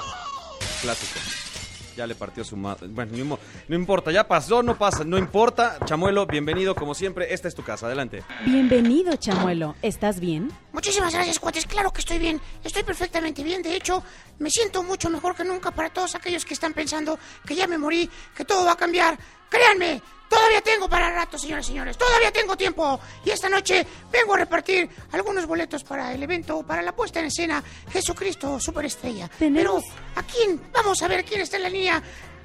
Clásico. 0.80 1.18
Ya 1.96 2.06
le 2.06 2.14
partió 2.14 2.44
su 2.44 2.56
madre. 2.56 2.86
Bueno, 2.86 3.38
no 3.66 3.74
importa, 3.74 4.12
ya 4.12 4.28
pasó, 4.28 4.62
no 4.62 4.78
pasa, 4.78 5.02
no 5.02 5.18
importa. 5.18 5.78
Chamuelo, 5.84 6.26
bienvenido 6.26 6.76
como 6.76 6.94
siempre. 6.94 7.34
Esta 7.34 7.48
es 7.48 7.56
tu 7.56 7.64
casa, 7.64 7.86
adelante. 7.86 8.22
Bienvenido, 8.44 9.16
Chamuelo. 9.16 9.74
¿Estás 9.82 10.20
bien? 10.20 10.52
Muchísimas 10.78 11.12
gracias, 11.12 11.40
cuates. 11.40 11.66
Claro 11.66 11.92
que 11.92 11.98
estoy 11.98 12.18
bien. 12.18 12.40
Estoy 12.62 12.84
perfectamente 12.84 13.42
bien. 13.42 13.62
De 13.62 13.74
hecho, 13.74 14.00
me 14.38 14.48
siento 14.48 14.84
mucho 14.84 15.10
mejor 15.10 15.34
que 15.34 15.42
nunca 15.42 15.72
para 15.72 15.90
todos 15.90 16.14
aquellos 16.14 16.44
que 16.44 16.54
están 16.54 16.72
pensando 16.72 17.18
que 17.44 17.56
ya 17.56 17.66
me 17.66 17.76
morí, 17.76 18.08
que 18.36 18.44
todo 18.44 18.64
va 18.64 18.72
a 18.72 18.76
cambiar. 18.76 19.18
Créanme, 19.50 20.00
todavía 20.30 20.60
tengo 20.60 20.88
para 20.88 21.10
rato, 21.10 21.36
señores 21.36 21.66
y 21.66 21.70
señores. 21.70 21.98
Todavía 21.98 22.30
tengo 22.32 22.56
tiempo. 22.56 23.00
Y 23.24 23.30
esta 23.30 23.48
noche 23.48 23.84
vengo 24.12 24.34
a 24.34 24.36
repartir 24.36 24.88
algunos 25.10 25.46
boletos 25.46 25.82
para 25.82 26.14
el 26.14 26.22
evento, 26.22 26.62
para 26.62 26.80
la 26.80 26.94
puesta 26.94 27.18
en 27.18 27.26
escena 27.26 27.60
Jesucristo 27.90 28.60
Superestrella. 28.60 29.28
Tenemos- 29.36 29.82
Pero, 29.82 30.00
¿a 30.14 30.22
quién? 30.22 30.62
Vamos 30.72 31.02
a 31.02 31.08
ver 31.08 31.24
quién 31.24 31.40
está 31.40 31.56
en 31.56 31.64
la 31.64 31.70
línea. 31.70 32.00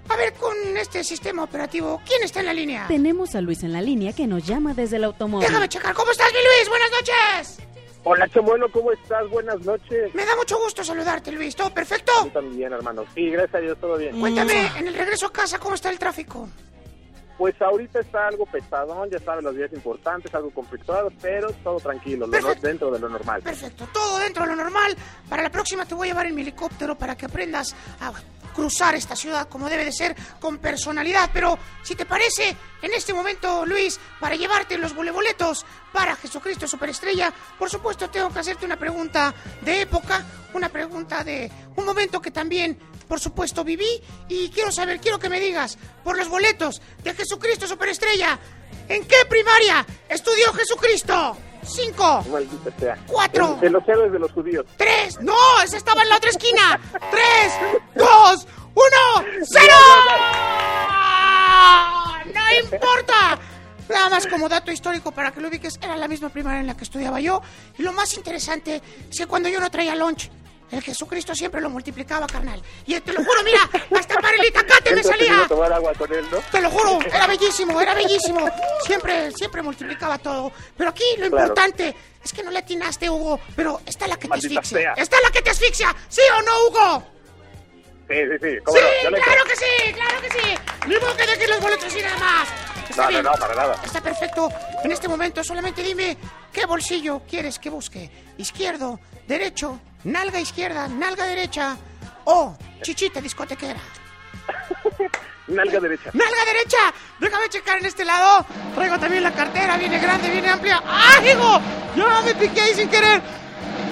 A 0.10 0.16
ver, 0.16 0.34
con 0.34 0.56
este 0.76 1.04
sistema 1.04 1.44
operativo, 1.44 2.02
¿quién 2.04 2.24
está 2.24 2.40
en 2.40 2.48
la 2.48 2.54
línea? 2.54 2.88
Tenemos 2.88 3.36
a 3.36 3.42
Luis 3.42 3.62
en 3.62 3.74
la 3.74 3.82
línea 3.84 4.12
que 4.12 4.26
nos 4.26 4.44
llama 4.44 4.74
desde 4.74 4.96
el 4.96 5.04
automóvil. 5.04 5.48
Déjame 5.48 5.70
checar. 5.70 5.94
¿Cómo 5.94 6.12
estás, 6.12 6.32
mi 6.34 6.40
Luis? 6.40 6.68
Buenas 6.68 6.90
noches. 6.90 7.73
Hola, 8.06 8.28
Chamuelo, 8.28 8.70
¿cómo 8.70 8.92
estás? 8.92 9.30
Buenas 9.30 9.62
noches. 9.62 10.14
Me 10.14 10.26
da 10.26 10.36
mucho 10.36 10.58
gusto 10.60 10.84
saludarte, 10.84 11.32
Luis. 11.32 11.56
¿Todo 11.56 11.74
perfecto? 11.74 12.12
Yo 12.26 12.32
también, 12.32 12.74
hermano. 12.74 13.06
Sí, 13.16 13.30
gracias 13.30 13.56
a 13.56 13.60
Dios, 13.60 13.78
todo 13.80 13.98
bien. 13.98 14.20
Cuéntame, 14.20 14.68
en 14.78 14.88
el 14.88 14.94
regreso 14.94 15.28
a 15.28 15.32
casa, 15.32 15.58
¿cómo 15.58 15.76
está 15.76 15.90
el 15.90 15.98
tráfico? 16.00 16.50
Pues 17.38 17.60
ahorita 17.62 18.00
está 18.00 18.28
algo 18.28 18.46
pesadón, 18.46 19.10
ya 19.10 19.20
sabes, 19.20 19.44
los 19.44 19.56
días 19.56 19.74
importantes, 19.74 20.34
algo 20.34 20.52
conflictuado, 20.52 21.12
pero 21.22 21.52
todo 21.64 21.80
tranquilo, 21.80 22.28
lo 22.28 22.54
dentro 22.56 22.92
de 22.92 23.00
lo 23.00 23.10
normal. 23.10 23.42
Perfecto, 23.42 23.88
todo 23.92 24.20
dentro 24.20 24.44
de 24.44 24.50
lo 24.50 24.56
normal. 24.56 24.96
Para 25.30 25.44
la 25.44 25.50
próxima 25.50 25.86
te 25.86 25.96
voy 25.96 26.08
a 26.08 26.12
llevar 26.12 26.28
en 26.28 26.36
mi 26.36 26.42
helicóptero 26.42 26.96
para 26.96 27.16
que 27.18 27.26
aprendas 27.26 27.76
a 28.00 28.14
cruzar 28.54 28.96
esta 28.96 29.16
ciudad 29.16 29.50
como 29.50 29.68
debe 29.68 29.84
de 29.84 29.92
ser, 29.92 30.16
con 30.40 30.60
personalidad. 30.60 31.30
Pero, 31.34 31.58
si 31.82 31.96
te 31.96 32.06
parece, 32.06 32.56
en 32.82 32.94
este 32.94 33.14
momento, 33.14 33.66
Luis, 33.66 34.00
para 34.20 34.36
llevarte 34.36 34.78
los 34.78 34.94
boletos 34.96 35.66
para 35.92 36.16
Jesucristo 36.16 36.68
Superestrella, 36.68 37.34
por 37.58 37.70
supuesto 37.70 38.10
tengo 38.10 38.30
que 38.30 38.40
hacerte 38.40 38.66
una 38.66 38.78
pregunta 38.78 39.34
de 39.62 39.82
época, 39.82 40.24
una 40.54 40.70
pregunta 40.70 41.24
de 41.24 41.52
un 41.76 41.86
momento 41.86 42.22
que 42.22 42.32
también, 42.32 42.78
por 43.14 43.20
supuesto, 43.20 43.64
viví. 43.64 44.02
Y 44.28 44.50
quiero 44.50 44.72
saber, 44.72 45.00
quiero 45.00 45.20
que 45.20 45.30
me 45.30 45.40
digas, 45.40 45.78
por 46.04 46.18
los 46.18 46.30
boletos 46.30 46.82
de 47.04 47.14
Jesucristo 47.14 47.68
Superestrella, 47.68 48.40
¿en 48.90 49.06
qué 49.06 49.18
primaria 49.30 49.86
estudió 50.10 50.52
Jesucristo? 50.54 51.38
Cinco. 51.62 52.26
Sea. 52.80 52.98
Cuatro. 53.06 53.60
De, 53.62 53.70
los 53.70 53.88
héroes 53.88 54.12
de 54.12 54.18
los 54.18 54.32
judíos. 54.32 54.66
¡Tres! 54.78 55.22
¡No! 55.22 55.36
¡Ese 55.64 55.78
estaba 55.78 56.02
en 56.02 56.10
la 56.10 56.18
otra 56.18 56.32
esquina! 56.32 56.82
¡Tres! 57.12 57.54
¡Dos! 57.94 58.48
¡Uno! 58.74 59.28
¡Cero! 59.44 59.76
¡No 62.34 62.64
importa! 62.64 63.40
Nada 63.90 64.10
más 64.10 64.26
como 64.26 64.50
dato 64.50 64.72
histórico 64.72 65.12
para 65.12 65.32
que 65.32 65.40
lo 65.40 65.50
ubiques, 65.50 65.78
era 65.84 65.96
la 65.98 66.08
misma 66.08 66.30
primaria 66.30 66.62
en 66.62 66.68
la 66.68 66.76
que 66.76 66.84
estudiaba 66.84 67.20
yo. 67.20 67.44
Y 67.78 67.84
lo 67.84 67.94
más 67.94 68.16
interesante 68.16 68.82
es 69.12 69.20
que 69.20 69.28
cuando 69.28 69.50
yo 69.50 69.60
no 69.60 69.70
traía 69.70 69.94
lunch, 69.94 70.32
el 70.72 70.82
Jesucristo 70.82 71.36
siempre 71.36 71.62
lo 71.62 71.70
multiplicaba, 71.70 72.26
carnal. 72.28 72.62
Y 72.86 73.00
te 73.00 73.14
lo 73.14 73.24
juro, 73.24 73.44
mira, 73.44 73.60
hasta 74.00 74.16
para 74.16 74.36
el 74.38 74.46
itacate 74.46 74.96
me 74.96 75.04
salía. 75.04 75.46
tomar 75.48 75.72
agua 75.74 75.94
con 75.94 76.12
él, 76.14 76.26
¿no? 76.32 76.38
Te 76.52 76.62
lo 76.62 76.70
juro, 76.70 77.00
era 77.06 77.28
bellísimo, 77.28 77.80
era 77.80 77.94
bellísimo. 77.94 78.50
Siempre, 78.86 79.32
siempre 79.32 79.62
multiplicaba 79.62 80.18
todo. 80.18 80.52
Pero 80.78 80.90
aquí 80.90 81.04
lo 81.18 81.30
Claro. 81.30 81.44
importante 81.48 81.96
es 82.24 82.34
que 82.34 82.44
no 82.44 82.52
le 82.52 82.60
atinaste, 82.60 83.10
Hugo. 83.10 83.40
Pero 83.56 83.82
está 83.86 84.08
la 84.08 84.18
que 84.18 84.28
te 84.28 84.34
asfixia. 84.36 84.94
Está 84.98 85.18
la 85.22 85.30
que 85.32 85.42
te 85.42 85.50
asfixia. 85.52 85.96
¿Sí 86.10 86.22
o 86.38 86.42
no, 86.42 86.68
Hugo? 86.68 87.08
Sí, 88.10 88.16
sí, 88.16 88.38
sí. 88.42 88.58
¿Cómo 88.64 88.78
Sí, 88.78 88.84
no? 89.06 89.18
Claro 89.18 89.44
que 89.46 89.56
sí, 89.56 89.94
claro 89.94 90.22
que 90.22 90.30
sí. 90.30 90.56
Ni 90.88 90.96
modo 90.98 91.16
que 91.16 91.26
dejes 91.26 91.50
los 91.50 91.60
boletos 91.62 91.86
así 91.86 92.02
nada 92.02 92.18
más. 92.18 92.50
Está 92.90 93.10
No, 93.10 93.22
no, 93.22 93.24
no, 93.24 93.32
para 93.40 93.56
nada. 93.56 93.82
Está 93.84 94.02
perfecto. 94.02 94.50
En 94.84 94.92
este 94.92 95.08
momento 95.08 95.44
solamente 95.44 95.82
dime 95.82 96.18
qué 96.52 96.66
bolsillo 96.66 97.22
quieres 97.28 97.58
que 97.60 97.70
busque. 97.70 98.12
Izquierdo, 98.38 99.00
derecho, 99.26 99.80
nalga 100.04 100.40
izquierda, 100.40 100.88
nalga 100.88 101.26
derecha 101.26 101.78
o 102.26 102.56
chichita 102.82 103.22
discotequera. 103.22 103.80
Nalga 105.48 105.80
derecha. 105.80 106.10
¡Nalga 106.14 106.46
derecha! 106.46 106.94
Déjame 107.20 107.50
checar 107.50 107.78
en 107.78 107.86
este 107.86 108.06
lado. 108.06 108.46
Traigo 108.76 108.98
también 108.98 109.24
la 109.24 109.32
cartera, 109.34 109.76
viene 109.76 110.00
grande, 110.00 110.30
viene 110.30 110.50
amplia. 110.50 110.82
¡Ah, 110.86 111.20
hijo! 111.22 111.60
¡Ya 111.98 112.22
me 112.22 112.34
piqué 112.36 112.62
ahí 112.62 112.74
sin 112.74 112.88
querer! 112.90 113.22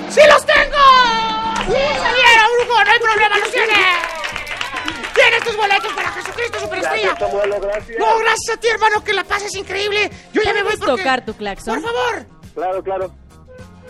¡Sí 0.09 0.21
los 0.29 0.45
tengo! 0.45 0.77
¡Sí, 1.57 1.77
Javier, 2.01 2.39
Hugo! 2.63 2.83
¡No 2.85 2.91
hay 2.91 2.99
problema, 2.99 3.37
los 3.37 3.51
tienes! 3.51 3.77
¡Tienes 5.13 5.43
tus 5.43 5.57
boletos 5.57 5.91
para 5.93 6.09
Jesucristo 6.11 6.59
Superestrella! 6.61 7.07
Gracias, 7.09 7.29
Samuelo, 7.29 7.59
gracias. 7.59 7.99
No, 7.99 8.17
gracias 8.19 8.57
a 8.57 8.59
ti, 8.59 8.67
hermano, 8.69 9.03
que 9.03 9.13
la 9.13 9.23
pases 9.25 9.53
increíble. 9.55 10.09
Yo 10.31 10.41
ya 10.43 10.53
me 10.53 10.63
voy 10.63 10.71
¿Puedes 10.71 10.79
porque... 10.79 11.03
tocar 11.03 11.25
tu 11.25 11.33
claxon? 11.35 11.81
Por 11.81 11.91
favor. 11.91 12.25
Claro, 12.55 12.83
claro. 12.83 13.13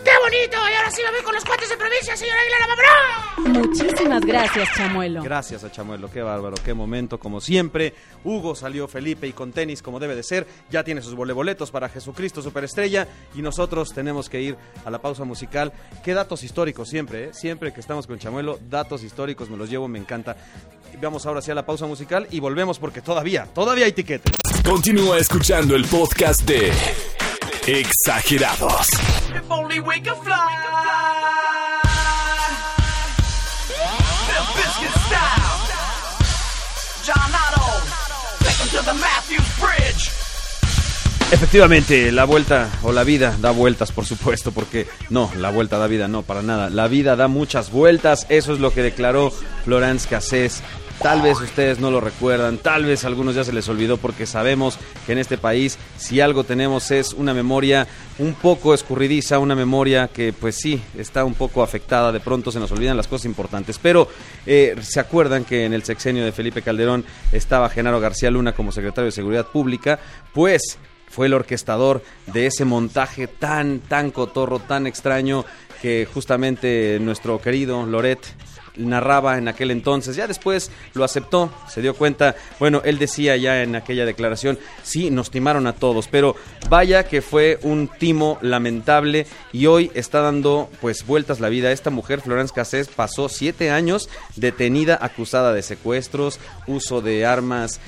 ¡Qué 0.04 0.10
bonito! 0.20 0.56
Y 0.70 0.74
ahora 0.74 0.90
sí 0.90 1.02
me 1.04 1.10
voy 1.12 1.22
con 1.22 1.34
los 1.34 1.44
cuates 1.44 1.68
de 1.68 1.76
provincia, 1.76 2.16
señora 2.16 2.40
Aguilera, 2.40 2.66
¡vámonos! 2.66 3.66
Muchísimas 3.68 4.24
gracias, 4.24 4.68
Chamuelo. 4.76 5.22
Gracias 5.22 5.64
a 5.64 5.70
Chamuelo, 5.70 6.10
qué 6.10 6.22
bárbaro, 6.22 6.56
qué 6.64 6.74
momento, 6.74 7.18
como 7.18 7.40
siempre. 7.40 7.94
Hugo 8.24 8.54
salió 8.54 8.88
Felipe 8.88 9.26
y 9.26 9.32
con 9.32 9.52
tenis 9.52 9.82
como 9.82 10.00
debe 10.00 10.16
de 10.16 10.22
ser. 10.22 10.46
Ya 10.70 10.84
tiene 10.84 11.02
sus 11.02 11.14
voleboletos 11.14 11.70
para 11.70 11.88
Jesucristo 11.88 12.42
Superestrella. 12.42 13.06
Y 13.34 13.42
nosotros 13.42 13.92
tenemos 13.94 14.28
que 14.28 14.40
ir 14.40 14.56
a 14.84 14.90
la 14.90 15.00
pausa 15.00 15.24
musical. 15.24 15.72
Qué 16.04 16.14
datos 16.14 16.42
históricos 16.42 16.88
siempre, 16.88 17.24
¿eh? 17.24 17.30
Siempre 17.32 17.72
que 17.72 17.80
estamos 17.80 18.06
con 18.06 18.18
Chamuelo, 18.18 18.58
datos 18.68 19.02
históricos 19.02 19.50
me 19.50 19.56
los 19.56 19.70
llevo, 19.70 19.88
me 19.88 19.98
encanta. 19.98 20.36
Vamos 21.00 21.26
ahora 21.26 21.40
sí 21.42 21.50
a 21.50 21.54
la 21.54 21.64
pausa 21.64 21.86
musical 21.86 22.26
y 22.30 22.40
volvemos 22.40 22.78
porque 22.78 23.00
todavía, 23.00 23.46
todavía 23.54 23.86
hay 23.86 23.92
tiquete. 23.92 24.30
Continúa 24.64 25.18
escuchando 25.18 25.74
el 25.74 25.84
podcast 25.86 26.42
de 26.42 26.72
Exagerados. 27.66 28.88
If 29.34 29.50
only 29.50 29.80
we 29.80 30.00
could 30.00 30.16
fly. 30.16 30.52
The 34.28 34.40
biscuit 34.56 34.92
'em 38.68 38.84
the 38.84 38.92
Matthews 38.94 39.48
Bridge. 39.60 40.10
Efectivamente, 41.32 42.12
la 42.12 42.24
vuelta 42.24 42.68
o 42.82 42.92
la 42.92 43.04
vida 43.04 43.34
da 43.40 43.50
vueltas, 43.50 43.90
por 43.90 44.04
supuesto, 44.04 44.52
porque 44.52 44.86
no, 45.08 45.30
la 45.36 45.50
vuelta 45.50 45.78
da 45.78 45.86
vida, 45.86 46.06
no, 46.06 46.22
para 46.22 46.42
nada. 46.42 46.68
La 46.68 46.88
vida 46.88 47.16
da 47.16 47.26
muchas 47.26 47.70
vueltas, 47.70 48.26
eso 48.28 48.52
es 48.52 48.60
lo 48.60 48.72
que 48.72 48.82
declaró 48.82 49.32
Florence 49.64 50.06
Cassés. 50.08 50.62
Tal 51.00 51.20
vez 51.20 51.40
ustedes 51.40 51.80
no 51.80 51.90
lo 51.90 52.00
recuerdan, 52.00 52.58
tal 52.58 52.84
vez 52.84 53.04
a 53.04 53.08
algunos 53.08 53.34
ya 53.34 53.42
se 53.42 53.52
les 53.52 53.68
olvidó 53.68 53.96
porque 53.96 54.24
sabemos 54.24 54.78
que 55.04 55.12
en 55.12 55.18
este 55.18 55.36
país 55.36 55.76
si 55.96 56.20
algo 56.20 56.44
tenemos 56.44 56.92
es 56.92 57.12
una 57.12 57.34
memoria 57.34 57.88
un 58.18 58.34
poco 58.34 58.72
escurridiza, 58.72 59.40
una 59.40 59.56
memoria 59.56 60.08
que 60.08 60.32
pues 60.32 60.56
sí 60.56 60.80
está 60.96 61.24
un 61.24 61.34
poco 61.34 61.62
afectada, 61.62 62.12
de 62.12 62.20
pronto 62.20 62.52
se 62.52 62.60
nos 62.60 62.70
olvidan 62.70 62.96
las 62.96 63.08
cosas 63.08 63.24
importantes, 63.24 63.78
pero 63.78 64.08
eh, 64.46 64.76
se 64.80 65.00
acuerdan 65.00 65.44
que 65.44 65.64
en 65.64 65.72
el 65.72 65.82
sexenio 65.82 66.24
de 66.24 66.30
Felipe 66.30 66.62
Calderón 66.62 67.04
estaba 67.32 67.68
Genaro 67.68 67.98
García 67.98 68.30
Luna 68.30 68.52
como 68.52 68.70
secretario 68.70 69.06
de 69.06 69.12
Seguridad 69.12 69.46
Pública, 69.46 69.98
pues 70.32 70.78
fue 71.08 71.26
el 71.26 71.34
orquestador 71.34 72.02
de 72.32 72.46
ese 72.46 72.64
montaje 72.64 73.26
tan, 73.26 73.80
tan 73.80 74.10
cotorro, 74.12 74.60
tan 74.60 74.86
extraño 74.86 75.44
que 75.82 76.06
justamente 76.06 76.98
nuestro 77.00 77.40
querido 77.40 77.84
Loret 77.84 78.20
narraba 78.76 79.38
en 79.38 79.48
aquel 79.48 79.70
entonces. 79.70 80.16
Ya 80.16 80.26
después 80.26 80.70
lo 80.94 81.04
aceptó, 81.04 81.52
se 81.68 81.82
dio 81.82 81.94
cuenta. 81.94 82.36
Bueno, 82.58 82.82
él 82.84 82.98
decía 82.98 83.36
ya 83.36 83.62
en 83.62 83.76
aquella 83.76 84.04
declaración, 84.04 84.58
sí, 84.82 85.10
nos 85.10 85.30
timaron 85.30 85.66
a 85.66 85.74
todos, 85.74 86.08
pero 86.08 86.36
vaya 86.68 87.04
que 87.04 87.22
fue 87.22 87.58
un 87.62 87.88
timo 87.88 88.38
lamentable 88.42 89.26
y 89.52 89.66
hoy 89.66 89.90
está 89.94 90.20
dando 90.20 90.70
pues 90.80 91.06
vueltas 91.06 91.40
la 91.40 91.48
vida. 91.48 91.72
Esta 91.72 91.90
mujer, 91.90 92.20
Florence 92.20 92.54
Cassés, 92.54 92.88
pasó 92.88 93.28
siete 93.28 93.70
años 93.70 94.08
detenida, 94.36 94.98
acusada 95.00 95.52
de 95.52 95.62
secuestros, 95.62 96.38
uso 96.66 97.00
de 97.00 97.26
armas, 97.26 97.80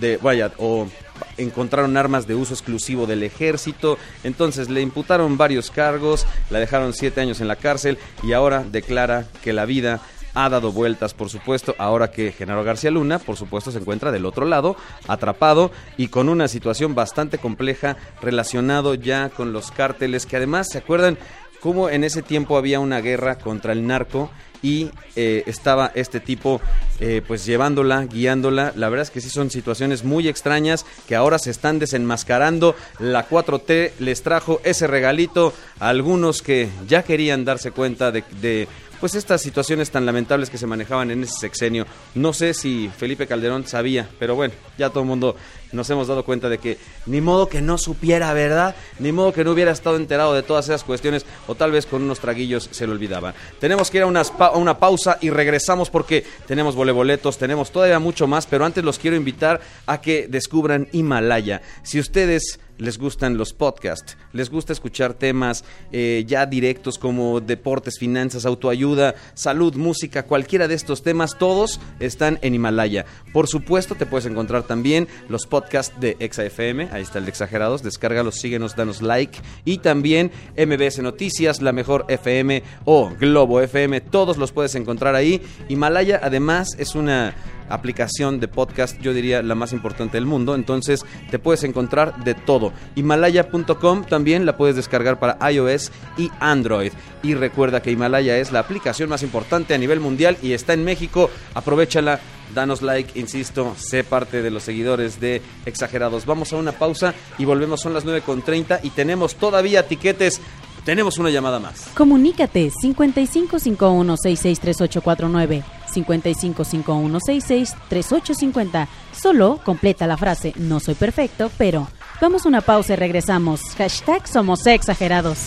de, 0.00 0.18
vaya, 0.18 0.52
o 0.58 0.88
encontraron 1.36 1.96
armas 1.96 2.26
de 2.26 2.34
uso 2.34 2.54
exclusivo 2.54 3.06
del 3.06 3.22
ejército, 3.22 3.98
entonces 4.22 4.68
le 4.68 4.80
imputaron 4.80 5.36
varios 5.36 5.70
cargos, 5.70 6.26
la 6.50 6.58
dejaron 6.58 6.92
siete 6.92 7.20
años 7.20 7.40
en 7.40 7.48
la 7.48 7.56
cárcel 7.56 7.98
y 8.22 8.32
ahora 8.32 8.64
declara 8.64 9.26
que 9.42 9.52
la 9.52 9.64
vida 9.64 10.00
ha 10.34 10.48
dado 10.48 10.72
vueltas, 10.72 11.14
por 11.14 11.30
supuesto, 11.30 11.74
ahora 11.78 12.10
que 12.10 12.32
Genaro 12.32 12.64
García 12.64 12.90
Luna, 12.90 13.20
por 13.20 13.36
supuesto, 13.36 13.70
se 13.70 13.78
encuentra 13.78 14.10
del 14.10 14.26
otro 14.26 14.44
lado, 14.46 14.76
atrapado 15.06 15.70
y 15.96 16.08
con 16.08 16.28
una 16.28 16.48
situación 16.48 16.94
bastante 16.94 17.38
compleja 17.38 17.96
relacionado 18.20 18.94
ya 18.94 19.30
con 19.30 19.52
los 19.52 19.70
cárteles, 19.70 20.26
que 20.26 20.36
además, 20.36 20.68
¿se 20.70 20.78
acuerdan 20.78 21.18
cómo 21.60 21.88
en 21.88 22.02
ese 22.04 22.22
tiempo 22.22 22.58
había 22.58 22.80
una 22.80 23.00
guerra 23.00 23.36
contra 23.38 23.72
el 23.72 23.86
narco? 23.86 24.30
Y 24.64 24.90
eh, 25.14 25.44
estaba 25.46 25.92
este 25.94 26.20
tipo 26.20 26.60
eh, 26.98 27.20
pues 27.24 27.44
llevándola, 27.44 28.06
guiándola. 28.06 28.72
La 28.74 28.88
verdad 28.88 29.02
es 29.02 29.10
que 29.10 29.20
sí 29.20 29.28
son 29.28 29.50
situaciones 29.50 30.04
muy 30.04 30.26
extrañas 30.26 30.86
que 31.06 31.14
ahora 31.14 31.38
se 31.38 31.50
están 31.50 31.78
desenmascarando. 31.78 32.74
La 32.98 33.28
4T 33.28 33.92
les 33.98 34.22
trajo 34.22 34.62
ese 34.64 34.86
regalito 34.86 35.52
a 35.78 35.90
algunos 35.90 36.40
que 36.40 36.70
ya 36.88 37.02
querían 37.02 37.44
darse 37.44 37.72
cuenta 37.72 38.10
de, 38.10 38.24
de 38.40 38.66
pues 39.00 39.14
estas 39.14 39.42
situaciones 39.42 39.90
tan 39.90 40.06
lamentables 40.06 40.48
que 40.48 40.56
se 40.56 40.66
manejaban 40.66 41.10
en 41.10 41.24
ese 41.24 41.34
sexenio. 41.38 41.86
No 42.14 42.32
sé 42.32 42.54
si 42.54 42.90
Felipe 42.96 43.26
Calderón 43.26 43.66
sabía, 43.66 44.08
pero 44.18 44.34
bueno, 44.34 44.54
ya 44.78 44.88
todo 44.88 45.00
el 45.00 45.08
mundo 45.08 45.36
nos 45.74 45.90
hemos 45.90 46.08
dado 46.08 46.24
cuenta 46.24 46.48
de 46.48 46.58
que 46.58 46.78
ni 47.06 47.20
modo 47.20 47.48
que 47.48 47.60
no 47.60 47.78
supiera, 47.78 48.32
¿verdad? 48.32 48.74
Ni 48.98 49.12
modo 49.12 49.32
que 49.32 49.44
no 49.44 49.52
hubiera 49.52 49.72
estado 49.72 49.96
enterado 49.96 50.34
de 50.34 50.42
todas 50.42 50.66
esas 50.66 50.84
cuestiones 50.84 51.26
o 51.46 51.54
tal 51.54 51.72
vez 51.72 51.86
con 51.86 52.02
unos 52.02 52.20
traguillos 52.20 52.68
se 52.70 52.86
lo 52.86 52.92
olvidaba. 52.92 53.34
Tenemos 53.60 53.90
que 53.90 53.98
ir 53.98 54.02
a, 54.04 54.06
unas 54.06 54.32
una 54.54 54.78
pausa 54.78 55.18
y 55.20 55.30
regresamos 55.30 55.90
porque 55.90 56.24
tenemos 56.46 56.74
voleboletos, 56.74 57.38
tenemos 57.38 57.70
todavía 57.70 57.98
mucho 57.98 58.26
más, 58.26 58.46
pero 58.46 58.64
antes 58.64 58.84
los 58.84 58.98
quiero 58.98 59.16
invitar 59.16 59.60
a 59.86 60.00
que 60.00 60.28
descubran 60.28 60.88
Himalaya. 60.92 61.62
Si 61.82 61.98
ustedes 61.98 62.58
les 62.78 62.98
gustan 62.98 63.36
los 63.36 63.52
podcasts, 63.52 64.16
les 64.32 64.50
gusta 64.50 64.72
escuchar 64.72 65.14
temas 65.14 65.64
eh, 65.92 66.24
ya 66.26 66.46
directos 66.46 66.98
como 66.98 67.40
deportes, 67.40 67.98
finanzas, 67.98 68.46
autoayuda, 68.46 69.14
salud, 69.34 69.76
música, 69.76 70.24
cualquiera 70.24 70.66
de 70.66 70.74
estos 70.74 71.02
temas, 71.02 71.38
todos 71.38 71.80
están 72.00 72.38
en 72.42 72.54
Himalaya. 72.54 73.06
Por 73.32 73.46
supuesto, 73.46 73.94
te 73.94 74.06
puedes 74.06 74.26
encontrar 74.26 74.64
también 74.64 75.08
los 75.28 75.46
podcasts 75.46 75.63
de 75.98 76.16
ExaFM, 76.20 76.88
ahí 76.92 77.02
está 77.02 77.18
el 77.18 77.24
de 77.24 77.30
Exagerados, 77.30 77.82
descárgalos, 77.82 78.36
síguenos, 78.36 78.76
danos 78.76 79.02
like, 79.02 79.38
y 79.64 79.78
también 79.78 80.30
MBS 80.56 81.00
Noticias, 81.00 81.60
La 81.62 81.72
Mejor 81.72 82.04
FM 82.08 82.62
o 82.84 83.10
Globo 83.18 83.60
FM, 83.60 84.00
todos 84.00 84.36
los 84.36 84.52
puedes 84.52 84.74
encontrar 84.74 85.14
ahí. 85.14 85.42
Himalaya 85.68 86.20
además 86.22 86.76
es 86.78 86.94
una 86.94 87.34
aplicación 87.68 88.40
de 88.40 88.48
podcast, 88.48 89.00
yo 89.00 89.12
diría 89.12 89.42
la 89.42 89.54
más 89.54 89.72
importante 89.72 90.16
del 90.16 90.26
mundo, 90.26 90.54
entonces 90.54 91.04
te 91.30 91.38
puedes 91.38 91.64
encontrar 91.64 92.24
de 92.24 92.34
todo. 92.34 92.72
Himalaya.com 92.94 94.04
también 94.04 94.46
la 94.46 94.56
puedes 94.56 94.76
descargar 94.76 95.18
para 95.18 95.38
iOS 95.50 95.90
y 96.16 96.30
Android. 96.40 96.92
Y 97.22 97.34
recuerda 97.34 97.82
que 97.82 97.90
Himalaya 97.90 98.38
es 98.38 98.52
la 98.52 98.60
aplicación 98.60 99.08
más 99.08 99.22
importante 99.22 99.74
a 99.74 99.78
nivel 99.78 100.00
mundial 100.00 100.36
y 100.42 100.52
está 100.52 100.74
en 100.74 100.84
México, 100.84 101.30
aprovechala. 101.54 102.20
Danos 102.54 102.82
like, 102.82 103.18
insisto, 103.18 103.74
sé 103.76 104.04
parte 104.04 104.42
de 104.42 104.50
los 104.50 104.62
seguidores 104.62 105.18
de 105.18 105.40
Exagerados. 105.64 106.26
Vamos 106.26 106.52
a 106.52 106.56
una 106.56 106.72
pausa 106.72 107.14
y 107.38 107.46
volvemos, 107.46 107.80
son 107.80 107.94
las 107.94 108.04
9.30 108.04 108.80
y 108.82 108.90
tenemos 108.90 109.36
todavía 109.36 109.88
tiquetes. 109.88 110.42
Tenemos 110.84 111.18
una 111.18 111.30
llamada 111.30 111.58
más. 111.58 111.88
Comunícate 111.94 112.70
5551663849, 112.70 115.64
5551663850. 115.94 118.88
Solo 119.12 119.60
completa 119.64 120.06
la 120.06 120.16
frase 120.16 120.52
No 120.56 120.80
soy 120.80 120.94
perfecto, 120.94 121.50
pero 121.56 121.88
vamos 122.20 122.44
a 122.44 122.48
una 122.48 122.60
pausa 122.60 122.94
y 122.94 122.96
regresamos. 122.96 123.60
Hashtag 123.76 124.26
somos 124.26 124.66
exagerados. 124.66 125.38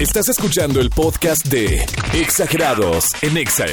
Estás 0.00 0.28
escuchando 0.28 0.80
el 0.80 0.90
podcast 0.90 1.46
de 1.46 1.86
Exagerados 2.12 3.06
en 3.22 3.36
Exa 3.36 3.64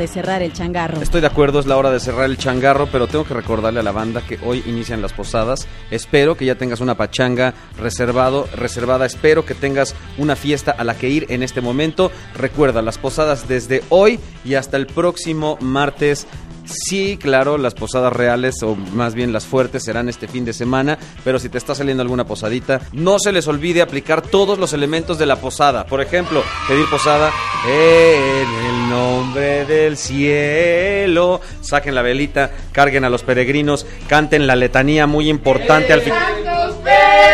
de 0.00 0.08
cerrar 0.08 0.42
el 0.42 0.52
changarro. 0.54 1.00
Estoy 1.02 1.20
de 1.20 1.26
acuerdo, 1.26 1.60
es 1.60 1.66
la 1.66 1.76
hora 1.76 1.90
de 1.90 2.00
cerrar 2.00 2.24
el 2.24 2.38
changarro, 2.38 2.88
pero 2.90 3.06
tengo 3.06 3.24
que 3.24 3.34
recordarle 3.34 3.80
a 3.80 3.82
la 3.82 3.92
banda 3.92 4.22
que 4.22 4.38
hoy 4.42 4.62
inician 4.66 5.02
las 5.02 5.12
posadas. 5.12 5.68
Espero 5.90 6.36
que 6.36 6.46
ya 6.46 6.54
tengas 6.54 6.80
una 6.80 6.96
pachanga 6.96 7.52
reservado, 7.78 8.48
reservada. 8.54 9.04
Espero 9.04 9.44
que 9.44 9.54
tengas 9.54 9.94
una 10.16 10.36
fiesta 10.36 10.70
a 10.70 10.84
la 10.84 10.96
que 10.96 11.10
ir 11.10 11.26
en 11.28 11.42
este 11.42 11.60
momento. 11.60 12.10
Recuerda, 12.34 12.80
las 12.80 12.96
posadas 12.96 13.46
desde 13.46 13.82
hoy 13.90 14.18
y 14.42 14.54
hasta 14.54 14.78
el 14.78 14.86
próximo 14.86 15.58
martes. 15.60 16.26
Sí, 16.70 17.18
claro, 17.20 17.58
las 17.58 17.74
posadas 17.74 18.12
reales 18.12 18.62
o 18.62 18.76
más 18.76 19.14
bien 19.14 19.32
las 19.32 19.44
fuertes 19.44 19.82
serán 19.84 20.08
este 20.08 20.28
fin 20.28 20.44
de 20.44 20.52
semana, 20.52 20.98
pero 21.24 21.40
si 21.40 21.48
te 21.48 21.58
está 21.58 21.74
saliendo 21.74 22.02
alguna 22.02 22.24
posadita, 22.24 22.80
no 22.92 23.18
se 23.18 23.32
les 23.32 23.48
olvide 23.48 23.82
aplicar 23.82 24.22
todos 24.22 24.58
los 24.58 24.72
elementos 24.72 25.18
de 25.18 25.26
la 25.26 25.36
posada. 25.36 25.84
Por 25.86 26.00
ejemplo, 26.00 26.44
pedir 26.68 26.88
posada 26.88 27.32
en 27.66 28.48
el 28.48 28.90
nombre 28.90 29.64
del 29.64 29.96
cielo. 29.96 31.40
Saquen 31.60 31.94
la 31.94 32.02
velita, 32.02 32.52
carguen 32.70 33.04
a 33.04 33.10
los 33.10 33.24
peregrinos, 33.24 33.84
canten 34.06 34.46
la 34.46 34.54
letanía 34.54 35.08
muy 35.08 35.28
importante 35.28 35.92
al 35.92 36.02
final. 36.02 36.22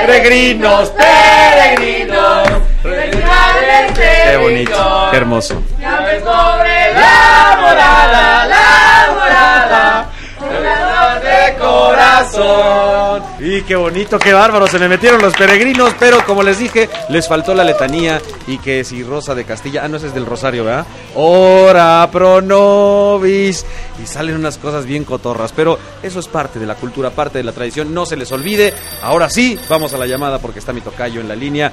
Peregrinos, 0.06 0.90
peregrinos, 0.90 2.48
Qué 2.82 4.36
bonito, 4.36 5.08
qué 5.10 5.16
hermoso. 5.16 5.62
De 11.22 11.56
corazón. 11.58 13.22
Y 13.38 13.62
qué 13.62 13.76
bonito, 13.76 14.18
qué 14.18 14.32
bárbaro, 14.32 14.66
se 14.66 14.78
me 14.78 14.88
metieron 14.88 15.20
los 15.20 15.34
peregrinos, 15.34 15.94
pero 15.98 16.24
como 16.24 16.42
les 16.42 16.58
dije, 16.58 16.88
les 17.08 17.28
faltó 17.28 17.54
la 17.54 17.64
letanía 17.64 18.20
y 18.46 18.58
que 18.58 18.84
si 18.84 19.02
Rosa 19.02 19.34
de 19.34 19.44
Castilla, 19.44 19.82
ah, 19.84 19.88
no, 19.88 19.96
ese 19.98 20.08
es 20.08 20.14
del 20.14 20.26
Rosario, 20.26 20.64
¿verdad? 20.64 20.86
Ora 21.14 22.08
pro 22.10 22.40
nobis. 22.40 23.64
Y 24.02 24.06
salen 24.06 24.36
unas 24.36 24.58
cosas 24.58 24.86
bien 24.86 25.04
cotorras, 25.04 25.52
pero 25.52 25.78
eso 26.02 26.20
es 26.20 26.28
parte 26.28 26.58
de 26.58 26.66
la 26.66 26.74
cultura, 26.74 27.10
parte 27.10 27.38
de 27.38 27.44
la 27.44 27.52
tradición, 27.52 27.94
no 27.94 28.06
se 28.06 28.16
les 28.16 28.30
olvide. 28.32 28.74
Ahora 29.02 29.30
sí, 29.30 29.58
vamos 29.68 29.94
a 29.94 29.98
la 29.98 30.06
llamada 30.06 30.38
porque 30.38 30.58
está 30.58 30.72
mi 30.72 30.80
tocayo 30.80 31.20
en 31.20 31.28
la 31.28 31.36
línea. 31.36 31.72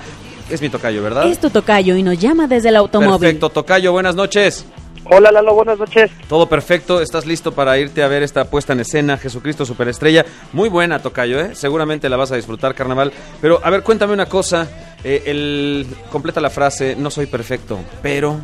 Es 0.53 0.61
mi 0.61 0.69
tocayo, 0.69 1.01
¿verdad? 1.01 1.25
Es 1.25 1.39
tu 1.39 1.49
tocayo 1.49 1.95
y 1.95 2.03
nos 2.03 2.19
llama 2.19 2.45
desde 2.45 2.69
el 2.69 2.75
automóvil. 2.75 3.19
Perfecto, 3.19 3.49
tocayo, 3.49 3.91
buenas 3.91 4.13
noches. 4.13 4.67
Hola 5.05 5.31
Lalo, 5.31 5.55
buenas 5.55 5.79
noches. 5.79 6.11
Todo 6.29 6.47
perfecto, 6.47 7.01
estás 7.01 7.25
listo 7.25 7.53
para 7.53 7.75
irte 7.79 8.03
a 8.03 8.07
ver 8.07 8.21
esta 8.21 8.45
puesta 8.45 8.73
en 8.73 8.81
escena, 8.81 9.17
Jesucristo 9.17 9.65
Superestrella. 9.65 10.23
Muy 10.51 10.69
buena, 10.69 10.99
Tocayo, 10.99 11.39
¿eh? 11.39 11.55
Seguramente 11.55 12.07
la 12.07 12.17
vas 12.17 12.31
a 12.31 12.35
disfrutar, 12.35 12.75
carnaval. 12.75 13.11
Pero, 13.41 13.59
a 13.63 13.69
ver, 13.71 13.81
cuéntame 13.81 14.13
una 14.13 14.27
cosa. 14.27 14.69
Eh, 15.03 15.23
el, 15.25 15.87
completa 16.11 16.39
la 16.39 16.51
frase, 16.51 16.95
no 16.95 17.09
soy 17.09 17.25
perfecto, 17.25 17.79
pero... 18.03 18.37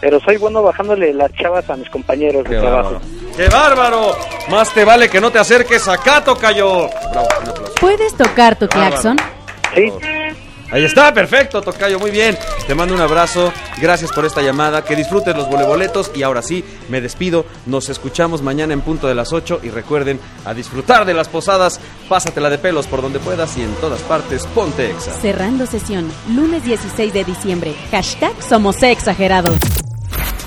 pero 0.00 0.18
soy 0.18 0.38
bueno 0.38 0.64
bajándole 0.64 1.14
las 1.14 1.32
chavas 1.34 1.70
a 1.70 1.76
mis 1.76 1.88
compañeros 1.90 2.42
Qué 2.42 2.56
de 2.56 2.60
trabajo. 2.60 2.90
bárbaro. 2.94 3.06
¡Qué 3.36 3.48
bárbaro! 3.48 4.16
Más 4.50 4.74
te 4.74 4.84
vale 4.84 5.08
que 5.08 5.20
no 5.20 5.30
te 5.30 5.38
acerques 5.38 5.86
acá, 5.86 6.24
Tocayo. 6.24 6.88
Bravo, 7.12 7.28
un 7.40 7.48
aplauso. 7.48 7.74
¿Puedes 7.80 8.14
tocar 8.16 8.58
tu 8.58 8.66
claxon? 8.66 9.16
Sí, 9.74 9.90
Ahí 10.72 10.84
está, 10.84 11.12
perfecto, 11.12 11.60
Tocayo, 11.60 11.98
muy 12.00 12.10
bien. 12.10 12.38
Te 12.66 12.74
mando 12.74 12.94
un 12.94 13.00
abrazo, 13.02 13.52
gracias 13.78 14.10
por 14.10 14.24
esta 14.24 14.40
llamada, 14.40 14.82
que 14.82 14.96
disfrutes 14.96 15.36
los 15.36 15.46
voleboletos 15.46 16.10
y 16.14 16.22
ahora 16.22 16.40
sí, 16.40 16.64
me 16.88 17.02
despido, 17.02 17.44
nos 17.66 17.90
escuchamos 17.90 18.40
mañana 18.40 18.72
en 18.72 18.80
punto 18.80 19.06
de 19.06 19.14
las 19.14 19.34
8 19.34 19.60
y 19.62 19.68
recuerden 19.68 20.18
a 20.46 20.54
disfrutar 20.54 21.04
de 21.04 21.12
las 21.12 21.28
posadas, 21.28 21.78
pásatela 22.08 22.48
de 22.48 22.56
pelos 22.56 22.86
por 22.86 23.02
donde 23.02 23.18
puedas 23.18 23.54
y 23.58 23.62
en 23.62 23.74
todas 23.74 24.00
partes, 24.00 24.46
ponte 24.46 24.90
exa. 24.90 25.12
Cerrando 25.12 25.66
sesión, 25.66 26.10
lunes 26.34 26.64
16 26.64 27.12
de 27.12 27.24
diciembre. 27.24 27.74
Hashtag 27.90 28.32
Somos 28.42 28.82
Exagerados. 28.82 29.81